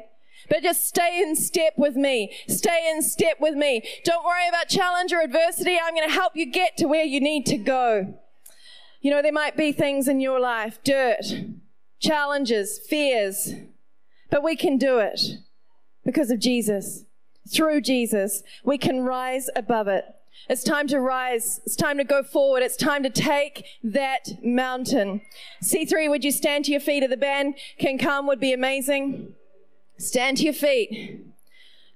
[0.49, 2.35] But just stay in step with me.
[2.47, 3.83] Stay in step with me.
[4.03, 5.77] Don't worry about challenge or adversity.
[5.79, 8.15] I'm going to help you get to where you need to go.
[9.01, 11.25] You know, there might be things in your life, dirt,
[11.99, 13.53] challenges, fears,
[14.31, 15.19] but we can do it
[16.07, 17.03] because of Jesus.
[17.53, 20.05] Through Jesus, we can rise above it.
[20.49, 21.59] It's time to rise.
[21.65, 22.63] It's time to go forward.
[22.63, 25.21] It's time to take that mountain.
[25.61, 27.03] C3, would you stand to your feet?
[27.03, 29.33] If the band can come, would be amazing.
[29.97, 31.25] Stand to your feet.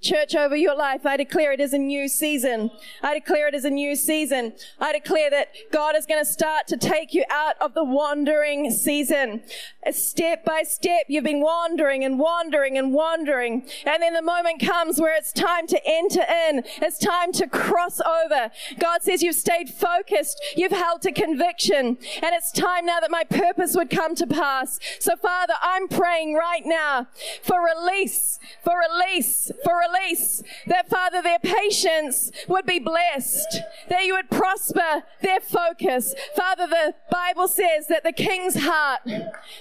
[0.01, 2.71] Church over your life, I declare it is a new season.
[3.03, 4.53] I declare it is a new season.
[4.79, 8.71] I declare that God is going to start to take you out of the wandering
[8.71, 9.43] season.
[9.85, 13.61] Uh, step by step, you've been wandering and wandering and wandering.
[13.85, 16.63] And then the moment comes where it's time to enter in.
[16.81, 18.49] It's time to cross over.
[18.79, 20.41] God says you've stayed focused.
[20.57, 21.99] You've held to conviction.
[22.23, 24.79] And it's time now that my purpose would come to pass.
[24.99, 27.05] So Father, I'm praying right now
[27.43, 34.05] for release, for release, for release release that, Father, their patience would be blessed, that
[34.05, 36.13] you would prosper their focus.
[36.35, 39.01] Father, the Bible says that the king's heart,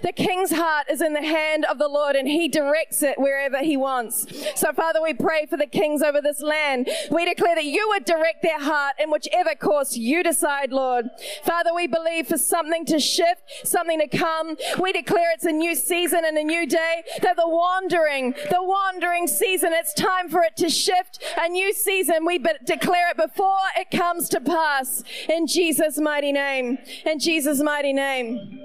[0.03, 3.59] the king's heart is in the hand of the Lord and he directs it wherever
[3.59, 4.27] he wants.
[4.55, 6.89] So, Father, we pray for the kings over this land.
[7.11, 11.07] We declare that you would direct their heart in whichever course you decide, Lord.
[11.45, 14.57] Father, we believe for something to shift, something to come.
[14.79, 19.27] We declare it's a new season and a new day, that the wandering, the wandering
[19.27, 21.23] season, it's time time for it to shift.
[21.39, 25.03] A new season, we be- declare it before it comes to pass.
[25.29, 26.79] In Jesus' mighty name.
[27.05, 28.61] In Jesus' mighty name.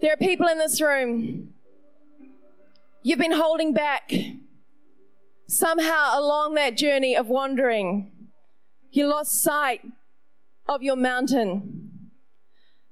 [0.00, 1.50] There are people in this room.
[3.02, 4.12] You've been holding back.
[5.48, 8.10] Somehow along that journey of wandering,
[8.90, 9.80] you lost sight
[10.68, 12.10] of your mountain.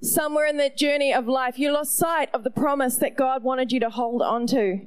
[0.00, 3.72] Somewhere in that journey of life, you lost sight of the promise that God wanted
[3.72, 4.86] you to hold on to.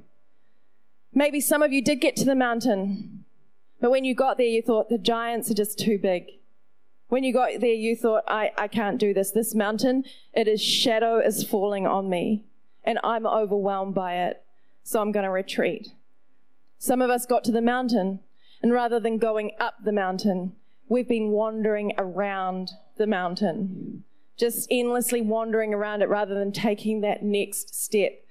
[1.17, 3.25] Maybe some of you did get to the mountain,
[3.81, 6.27] but when you got there, you thought the giants are just too big.
[7.07, 9.31] When you got there, you thought, I, I can't do this.
[9.31, 12.45] This mountain, it is shadow is falling on me,
[12.83, 14.43] and I'm overwhelmed by it,
[14.83, 15.87] so I'm going to retreat.
[16.77, 18.19] Some of us got to the mountain,
[18.61, 20.55] And rather than going up the mountain,
[20.87, 24.03] we've been wandering around the mountain,
[24.37, 28.23] just endlessly wandering around it rather than taking that next step.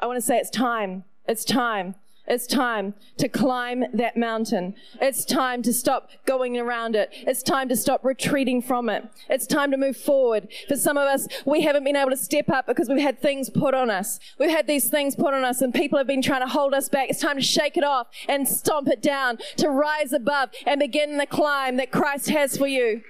[0.00, 1.04] I want to say it's time.
[1.28, 1.94] It's time.
[2.28, 4.74] It's time to climb that mountain.
[5.00, 7.08] It's time to stop going around it.
[7.12, 9.08] It's time to stop retreating from it.
[9.30, 10.48] It's time to move forward.
[10.68, 13.48] For some of us, we haven't been able to step up because we've had things
[13.48, 14.20] put on us.
[14.38, 16.90] We've had these things put on us and people have been trying to hold us
[16.90, 17.08] back.
[17.08, 21.16] It's time to shake it off and stomp it down, to rise above and begin
[21.16, 23.02] the climb that Christ has for you.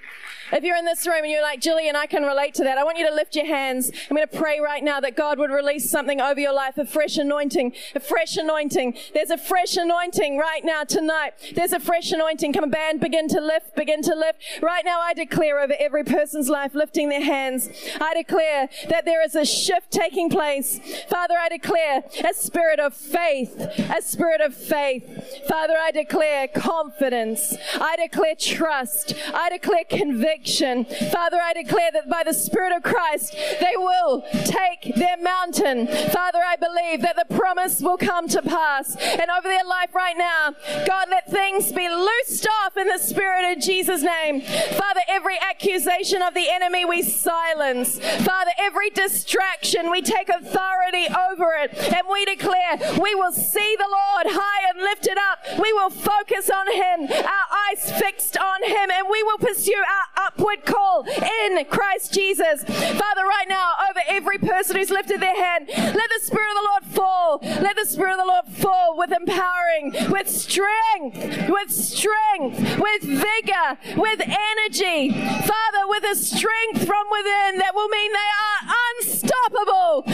[0.53, 2.85] If you're in this room and you're like, Jillian, I can relate to that, I
[2.85, 3.91] want you to lift your hands.
[4.09, 6.87] I'm going to pray right now that God would release something over your life, a
[6.87, 8.97] fresh anointing, a fresh anointing.
[9.13, 11.33] There's a fresh anointing right now tonight.
[11.55, 12.55] There's a fresh anointing.
[12.55, 14.43] Come band, begin to lift, begin to lift.
[14.63, 17.69] Right now, I declare over every person's life lifting their hands.
[18.01, 20.81] I declare that there is a shift taking place.
[21.09, 23.55] Father, I declare a spirit of faith,
[23.95, 25.47] a spirit of faith.
[25.47, 27.55] Father, I declare confidence.
[27.75, 29.15] I declare trust.
[29.35, 30.85] I declare conviction conviction.
[31.11, 35.87] Father, I declare that by the Spirit of Christ, they will take their mountain.
[35.87, 38.97] Father, I believe that the promise will come to pass.
[38.97, 40.55] And over their life right now,
[40.87, 44.41] God, let things be loosed off in the Spirit of Jesus' name.
[44.41, 47.99] Father, every accusation of the enemy we silence.
[47.99, 51.77] Father, every distraction, we take authority over it.
[51.93, 55.61] And we declare we will see the Lord high and lifted up.
[55.61, 60.28] We will focus on Him, our eyes fixed on Him, and we will pursue our
[60.29, 62.63] upward call in Christ Jesus.
[62.65, 66.69] Father, right now, over every person who's lifted their hand, let the Spirit of the
[66.71, 67.39] Lord fall.
[67.43, 73.79] Let the Spirit of the Lord fall with empowering, with strength, with strength, with vigor,
[73.97, 75.11] with energy.
[75.11, 80.05] Father, with a strength from within that will mean they are unstoppable,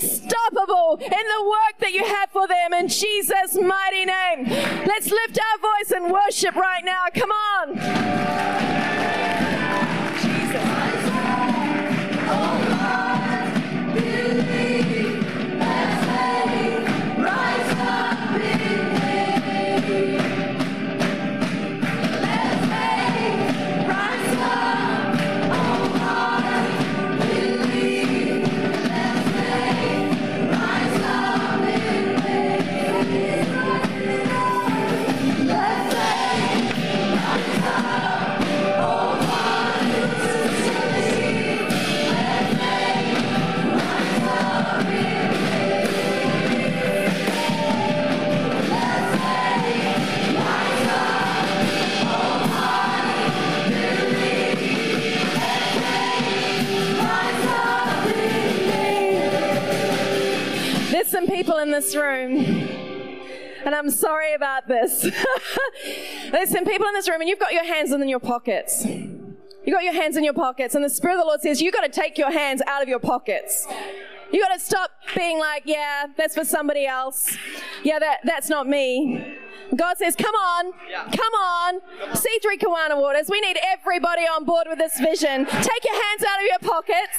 [0.00, 4.44] unstoppable in the work that you have for them in Jesus' mighty name.
[4.86, 7.04] Let's lift our voice and worship right now.
[7.14, 7.78] Come on.
[10.52, 10.80] Some
[61.80, 62.36] this room,
[63.64, 65.00] and I'm sorry about this.
[66.46, 68.84] Some people in this room, and you've got your hands in your pockets.
[68.84, 71.72] You got your hands in your pockets, and the Spirit of the Lord says, You
[71.72, 73.66] got to take your hands out of your pockets.
[74.30, 77.34] You got to stop being like, Yeah, that's for somebody else.
[77.82, 79.38] Yeah, that, that's not me.
[79.76, 81.04] God says, come on, yeah.
[81.04, 81.80] come on.
[82.12, 85.46] C3 Kawana Waters, we need everybody on board with this vision.
[85.46, 87.18] Take your hands out of your pockets.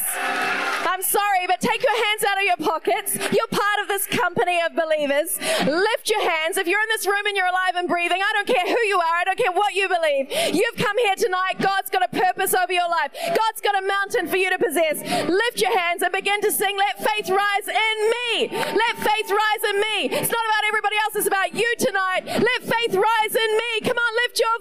[0.88, 3.16] I'm sorry, but take your hands out of your pockets.
[3.16, 5.40] You're part of this company of believers.
[5.66, 6.58] Lift your hands.
[6.58, 9.00] If you're in this room and you're alive and breathing, I don't care who you
[9.00, 9.16] are.
[9.16, 10.28] I don't care what you believe.
[10.54, 11.60] You've come here tonight.
[11.60, 13.12] God's got a purpose over your life.
[13.28, 15.00] God's got a mountain for you to possess.
[15.30, 18.50] Lift your hands and begin to sing, let faith rise in me.
[18.52, 19.98] Let faith rise in me.
[20.12, 21.16] It's not about everybody else.
[21.16, 22.41] It's about you tonight.
[22.42, 23.82] Let faith rise in me.
[23.84, 24.58] Come on, lift your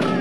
[0.00, 0.11] voice.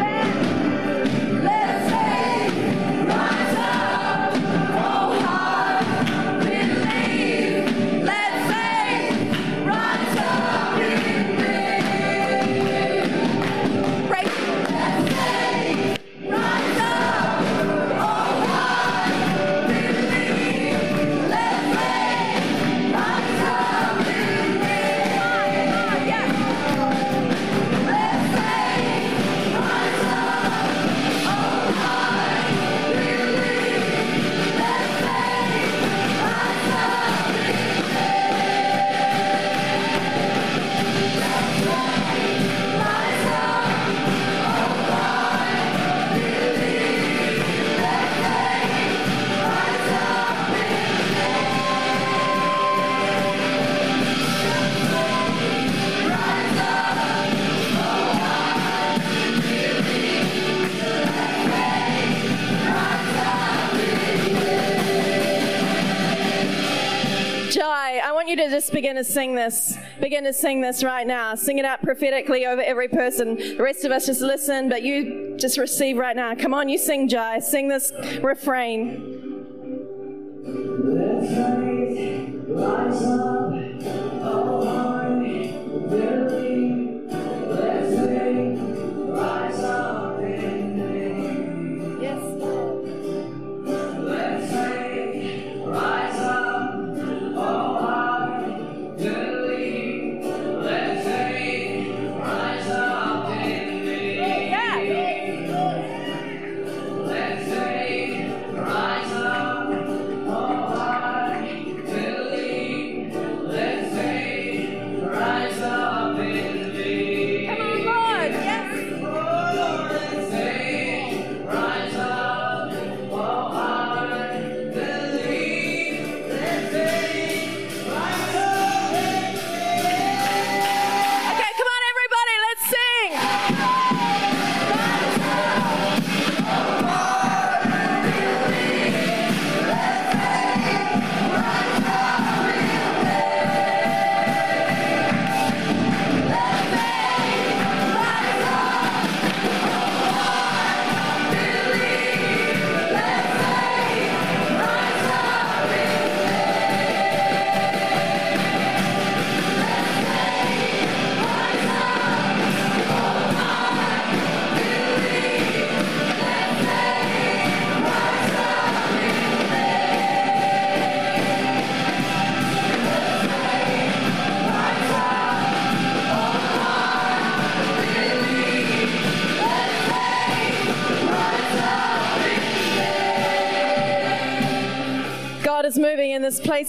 [68.61, 69.75] Just begin to sing this.
[69.99, 71.33] Begin to sing this right now.
[71.33, 73.35] Sing it out prophetically over every person.
[73.35, 76.35] The rest of us just listen, but you just receive right now.
[76.35, 77.39] Come on, you sing, Jai.
[77.39, 77.91] Sing this
[78.21, 79.17] refrain.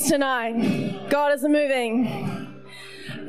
[0.08, 1.08] Tonight.
[1.08, 2.62] God is moving.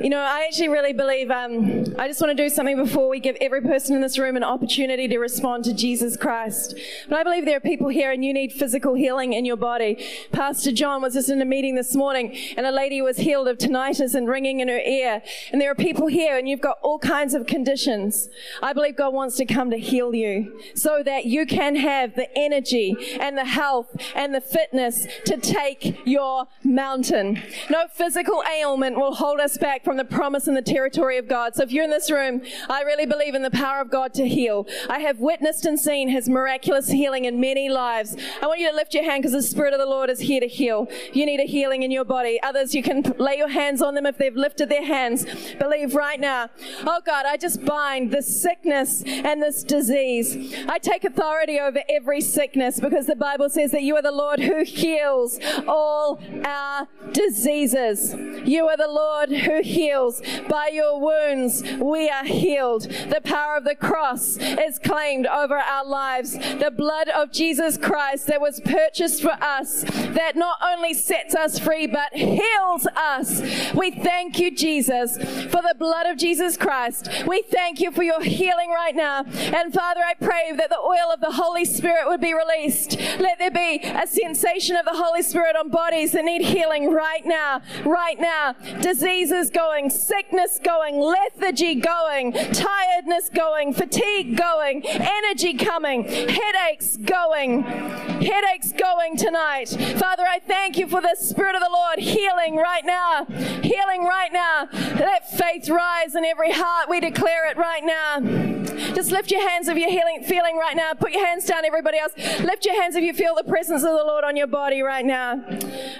[0.00, 3.20] You know, I actually really believe, um, I just want to do something before we
[3.20, 6.74] give every person in this room an opportunity to respond to Jesus Christ.
[7.08, 10.04] But I believe there are people here and you need physical healing in your body.
[10.32, 13.58] Pastor John was just in a meeting this morning and a lady was healed of
[13.58, 15.22] tinnitus and ringing in her ear.
[15.52, 18.28] And there are people here and you've got all kinds of conditions.
[18.60, 22.28] I believe God wants to come to heal you so that you can have the
[22.36, 27.40] energy and the health and the fitness to take your mountain.
[27.70, 31.54] No physical ailment will hold us back from the promise and the territory of God.
[31.54, 34.26] So if you're in this room, I really believe in the power of God to
[34.26, 34.66] heal.
[34.88, 38.16] I have witnessed and seen his miraculous healing in many lives.
[38.42, 40.40] I want you to lift your hand because the Spirit of the Lord is here
[40.40, 40.88] to heal.
[41.12, 42.40] You need a healing in your body.
[42.42, 45.26] Others, you can lay your hands on them if they've lifted their hands.
[45.58, 46.48] Believe right now.
[46.86, 50.54] Oh God, I just bind this sickness and this disease.
[50.68, 54.40] I take authority over every sickness because the Bible says that you are the Lord
[54.40, 58.14] who heals all our diseases.
[58.44, 60.22] You are the Lord who heals.
[60.48, 62.82] By your wounds, we are healed.
[62.82, 66.32] The power of the cross is claimed over our lives.
[66.32, 71.58] The blood of Jesus Christ that was purchased for us, that not only sets us
[71.58, 73.42] free, but heals us.
[73.74, 77.08] We thank you, Jesus, for the blood of Jesus Christ.
[77.26, 79.24] We thank you for your healing right now.
[79.24, 82.98] And Father, I pray that the oil of the Holy Spirit would be released.
[83.18, 87.24] Let there be a sensation of the Holy Spirit on bodies that need healing right
[87.24, 88.54] now, right now.
[88.80, 98.72] Diseases going, sickness going, lethargy going, tiredness going, fatigue going, energy coming, headaches going, headaches
[98.72, 99.70] going tonight.
[99.98, 104.32] Father, I thank you for the Spirit of the Lord healing right now, healing right
[104.32, 104.68] now.
[104.72, 106.90] Let faith rise in every heart.
[106.90, 108.54] We declare it right now.
[108.94, 110.92] Just lift your hands if you're healing, feeling right now.
[110.94, 112.12] Put your hands down, everybody else.
[112.40, 115.04] Lift your hands if you feel the presence of the Lord on your body right
[115.04, 115.42] now.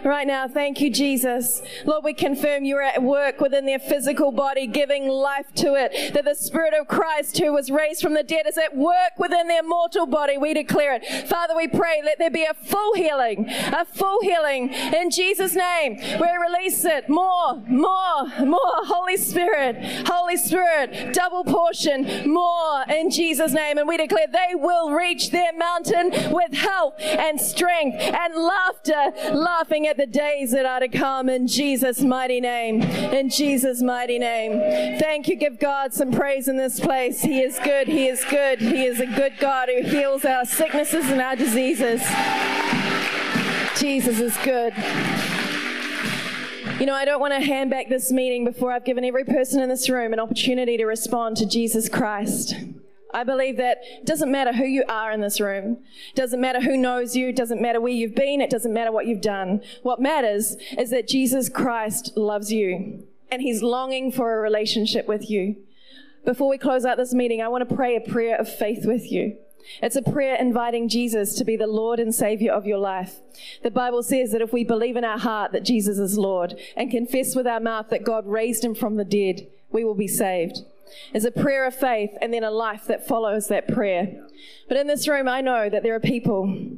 [0.05, 0.49] Right now.
[0.49, 1.63] Thank you, Jesus.
[1.85, 6.15] Lord, we confirm you're at work within their physical body, giving life to it.
[6.15, 9.49] That the Spirit of Christ, who was raised from the dead, is at work within
[9.49, 10.39] their mortal body.
[10.39, 11.29] We declare it.
[11.29, 15.97] Father, we pray, let there be a full healing, a full healing in Jesus' name.
[15.97, 17.09] We release it.
[17.09, 18.61] More, more, more.
[18.87, 19.77] Holy Spirit,
[20.07, 23.79] Holy Spirit, double portion, more in Jesus' name.
[23.79, 29.87] And we declare they will reach their mountain with health and strength and laughter, laughing
[29.87, 32.83] at the days that are to come in Jesus' mighty name.
[32.83, 34.99] In Jesus mighty name.
[34.99, 35.35] Thank you.
[35.45, 37.21] Give God some praise in this place.
[37.21, 37.87] He is good.
[37.87, 38.63] He is good.
[38.63, 42.01] He is a good God who heals our sicknesses and our diseases.
[43.79, 44.73] Jesus is good.
[46.81, 49.61] You know, I don't want to hand back this meeting before I've given every person
[49.61, 52.55] in this room an opportunity to respond to Jesus Christ.
[53.13, 55.77] I believe that it doesn't matter who you are in this room,
[56.09, 58.91] it doesn't matter who knows you, it doesn't matter where you've been, it doesn't matter
[58.91, 59.61] what you've done.
[59.83, 65.29] What matters is that Jesus Christ loves you and he's longing for a relationship with
[65.29, 65.57] you.
[66.25, 69.11] Before we close out this meeting, I want to pray a prayer of faith with
[69.11, 69.37] you.
[69.83, 73.17] It's a prayer inviting Jesus to be the Lord and Savior of your life.
[73.63, 76.91] The Bible says that if we believe in our heart that Jesus is Lord and
[76.91, 80.59] confess with our mouth that God raised him from the dead, we will be saved.
[81.13, 84.15] It's a prayer of faith and then a life that follows that prayer.
[84.69, 86.69] But in this room, I know that there are people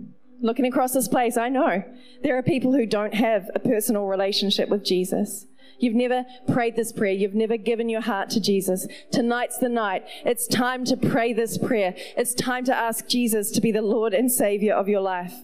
[0.41, 1.37] looking across this place.
[1.37, 1.85] I know
[2.23, 5.47] there are people who don't have a personal relationship with Jesus.
[5.79, 7.13] You've never prayed this prayer.
[7.13, 8.87] You've never given your heart to Jesus.
[9.11, 10.05] Tonight's the night.
[10.25, 11.95] It's time to pray this prayer.
[12.17, 15.35] It's time to ask Jesus to be the Lord and Savior of your life.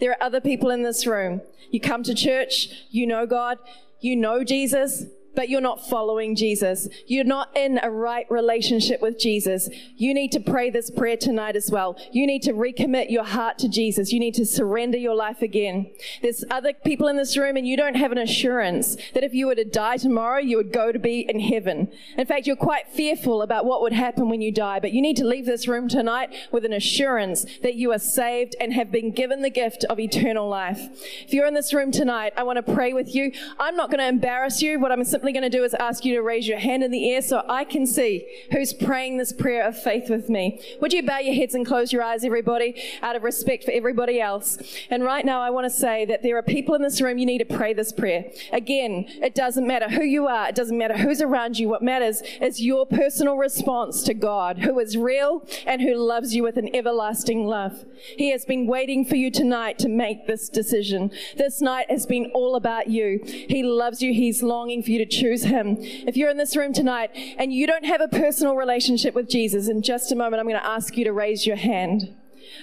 [0.00, 1.42] There are other people in this room.
[1.70, 3.58] You come to church, you know God,
[4.00, 5.04] you know Jesus,
[5.34, 6.88] but you're not following Jesus.
[7.06, 9.68] You're not in a right relationship with Jesus.
[9.96, 11.96] You need to pray this prayer tonight as well.
[12.12, 14.12] You need to recommit your heart to Jesus.
[14.12, 15.90] You need to surrender your life again.
[16.20, 19.46] There's other people in this room and you don't have an assurance that if you
[19.46, 21.90] were to die tomorrow, you would go to be in heaven.
[22.16, 25.16] In fact, you're quite fearful about what would happen when you die, but you need
[25.16, 29.10] to leave this room tonight with an assurance that you are saved and have been
[29.10, 30.80] given the gift of eternal life.
[31.26, 33.32] If you're in this room tonight, I want to pray with you.
[33.58, 34.78] I'm not going to embarrass you.
[34.78, 37.08] What I'm simply going to do is ask you to raise your hand in the
[37.08, 40.60] air so I can see who's praying this prayer of faith with me.
[40.80, 44.20] Would you bow your heads and close your eyes, everybody, out of respect for everybody
[44.20, 44.58] else?
[44.90, 47.26] And right now, I want to say that there are people in this room you
[47.26, 48.24] need to pray this prayer.
[48.52, 51.68] Again, it doesn't matter who you are, it doesn't matter who's around you.
[51.68, 56.42] What matters is your personal response to God, who is real and who loves you
[56.42, 57.84] with an everlasting love.
[58.16, 61.12] He has been waiting for you tonight to make this decision.
[61.36, 63.20] This night has been all about you.
[63.22, 64.12] He loves you.
[64.12, 65.76] He's longing for you to choose Him.
[65.78, 69.68] If you're in this room tonight and you don't have a personal relationship with Jesus,
[69.68, 72.16] in just a moment, I'm going to ask you to raise your hand.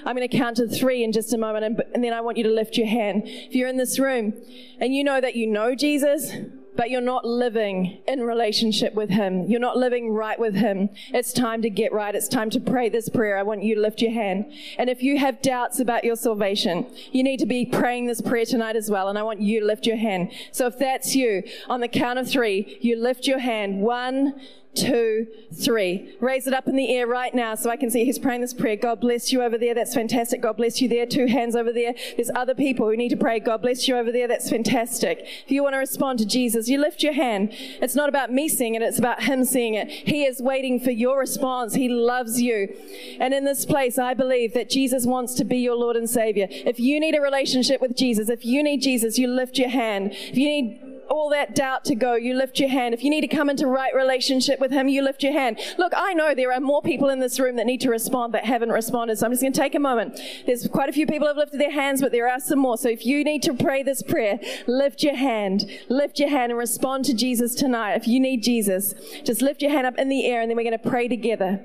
[0.05, 2.37] I'm going to count to three in just a moment, and, and then I want
[2.37, 3.23] you to lift your hand.
[3.25, 4.33] If you're in this room
[4.79, 6.31] and you know that you know Jesus,
[6.75, 9.45] but you're not living in relationship with Him.
[9.47, 10.89] You're not living right with Him.
[11.13, 12.15] It's time to get right.
[12.15, 13.37] It's time to pray this prayer.
[13.37, 14.51] I want you to lift your hand.
[14.77, 18.45] And if you have doubts about your salvation, you need to be praying this prayer
[18.45, 19.09] tonight as well.
[19.09, 20.31] And I want you to lift your hand.
[20.51, 23.81] So if that's you, on the count of three, you lift your hand.
[23.81, 24.39] One,
[24.75, 26.15] two, three.
[26.19, 28.53] Raise it up in the air right now so I can see who's praying this
[28.53, 28.75] prayer.
[28.75, 29.73] God bless you over there.
[29.73, 30.41] That's fantastic.
[30.41, 31.05] God bless you there.
[31.05, 31.93] Two hands over there.
[32.15, 33.39] There's other people who need to pray.
[33.39, 34.27] God bless you over there.
[34.27, 35.25] That's fantastic.
[35.45, 37.49] If you want to respond to Jesus, you lift your hand.
[37.51, 38.81] It's not about me seeing it.
[38.81, 39.89] It's about him seeing it.
[39.89, 41.73] He is waiting for your response.
[41.73, 42.75] He loves you.
[43.19, 46.47] And in this place, I believe that Jesus wants to be your Lord and Savior.
[46.49, 50.11] If you need a relationship with Jesus, if you need Jesus, you lift your hand.
[50.13, 52.93] If you need all that doubt to go, you lift your hand.
[52.93, 55.59] If you need to come into right relationship with Him, you lift your hand.
[55.77, 58.45] Look, I know there are more people in this room that need to respond that
[58.45, 59.17] haven't responded.
[59.17, 60.19] So I'm just going to take a moment.
[60.45, 62.77] There's quite a few people have lifted their hands, but there are some more.
[62.77, 65.69] So if you need to pray this prayer, lift your hand.
[65.89, 67.93] Lift your hand and respond to Jesus tonight.
[67.95, 68.93] If you need Jesus,
[69.23, 71.61] just lift your hand up in the air and then we're going to pray together.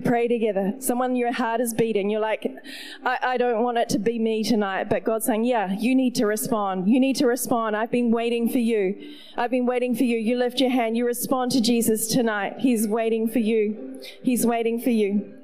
[0.00, 0.74] Pray together.
[0.78, 2.10] Someone your heart is beating.
[2.10, 2.46] You're like,
[3.04, 4.88] I, I don't want it to be me tonight.
[4.88, 6.88] But God's saying, yeah, you need to respond.
[6.88, 7.76] You need to respond.
[7.76, 9.14] I've been waiting for you.
[9.36, 10.18] I've been waiting for you.
[10.18, 10.96] You lift your hand.
[10.96, 12.56] You respond to Jesus tonight.
[12.58, 14.00] He's waiting for you.
[14.22, 15.39] He's waiting for you.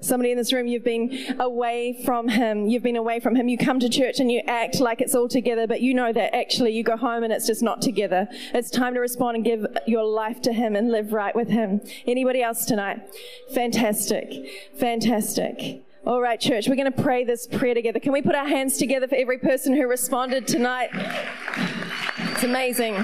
[0.00, 2.66] Somebody in this room, you've been away from Him.
[2.66, 3.48] You've been away from Him.
[3.48, 6.34] You come to church and you act like it's all together, but you know that
[6.34, 8.28] actually you go home and it's just not together.
[8.54, 11.80] It's time to respond and give your life to Him and live right with Him.
[12.06, 13.00] Anybody else tonight?
[13.52, 14.28] Fantastic.
[14.78, 15.82] Fantastic.
[16.06, 17.98] All right, church, we're going to pray this prayer together.
[17.98, 20.90] Can we put our hands together for every person who responded tonight?
[22.32, 22.94] It's amazing.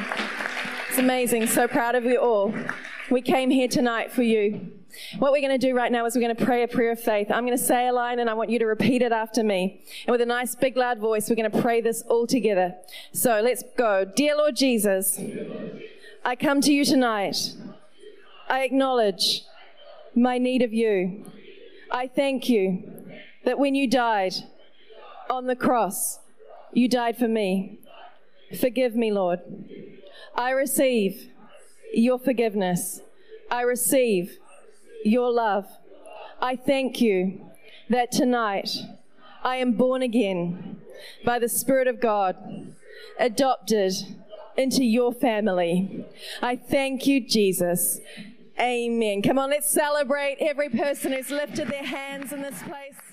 [0.88, 1.48] It's amazing.
[1.48, 2.54] So proud of you all.
[3.10, 4.70] We came here tonight for you.
[5.18, 7.00] What we're going to do right now is we're going to pray a prayer of
[7.00, 7.30] faith.
[7.30, 9.82] I'm going to say a line and I want you to repeat it after me.
[10.06, 12.74] And with a nice big loud voice, we're going to pray this all together.
[13.12, 14.04] So let's go.
[14.04, 15.20] Dear Lord Jesus,
[16.24, 17.54] I come to you tonight.
[18.48, 19.42] I acknowledge
[20.14, 21.24] my need of you.
[21.90, 22.82] I thank you
[23.44, 24.34] that when you died
[25.30, 26.18] on the cross,
[26.72, 27.78] you died for me.
[28.60, 29.40] Forgive me, Lord.
[30.34, 31.30] I receive
[31.92, 33.00] your forgiveness.
[33.50, 34.38] I receive
[35.04, 35.66] your love.
[36.40, 37.40] I thank you
[37.88, 38.70] that tonight
[39.42, 40.80] I am born again
[41.24, 42.36] by the Spirit of God,
[43.18, 43.92] adopted
[44.56, 46.04] into your family.
[46.40, 48.00] I thank you, Jesus.
[48.60, 49.22] Amen.
[49.22, 53.11] Come on, let's celebrate every person who's lifted their hands in this place.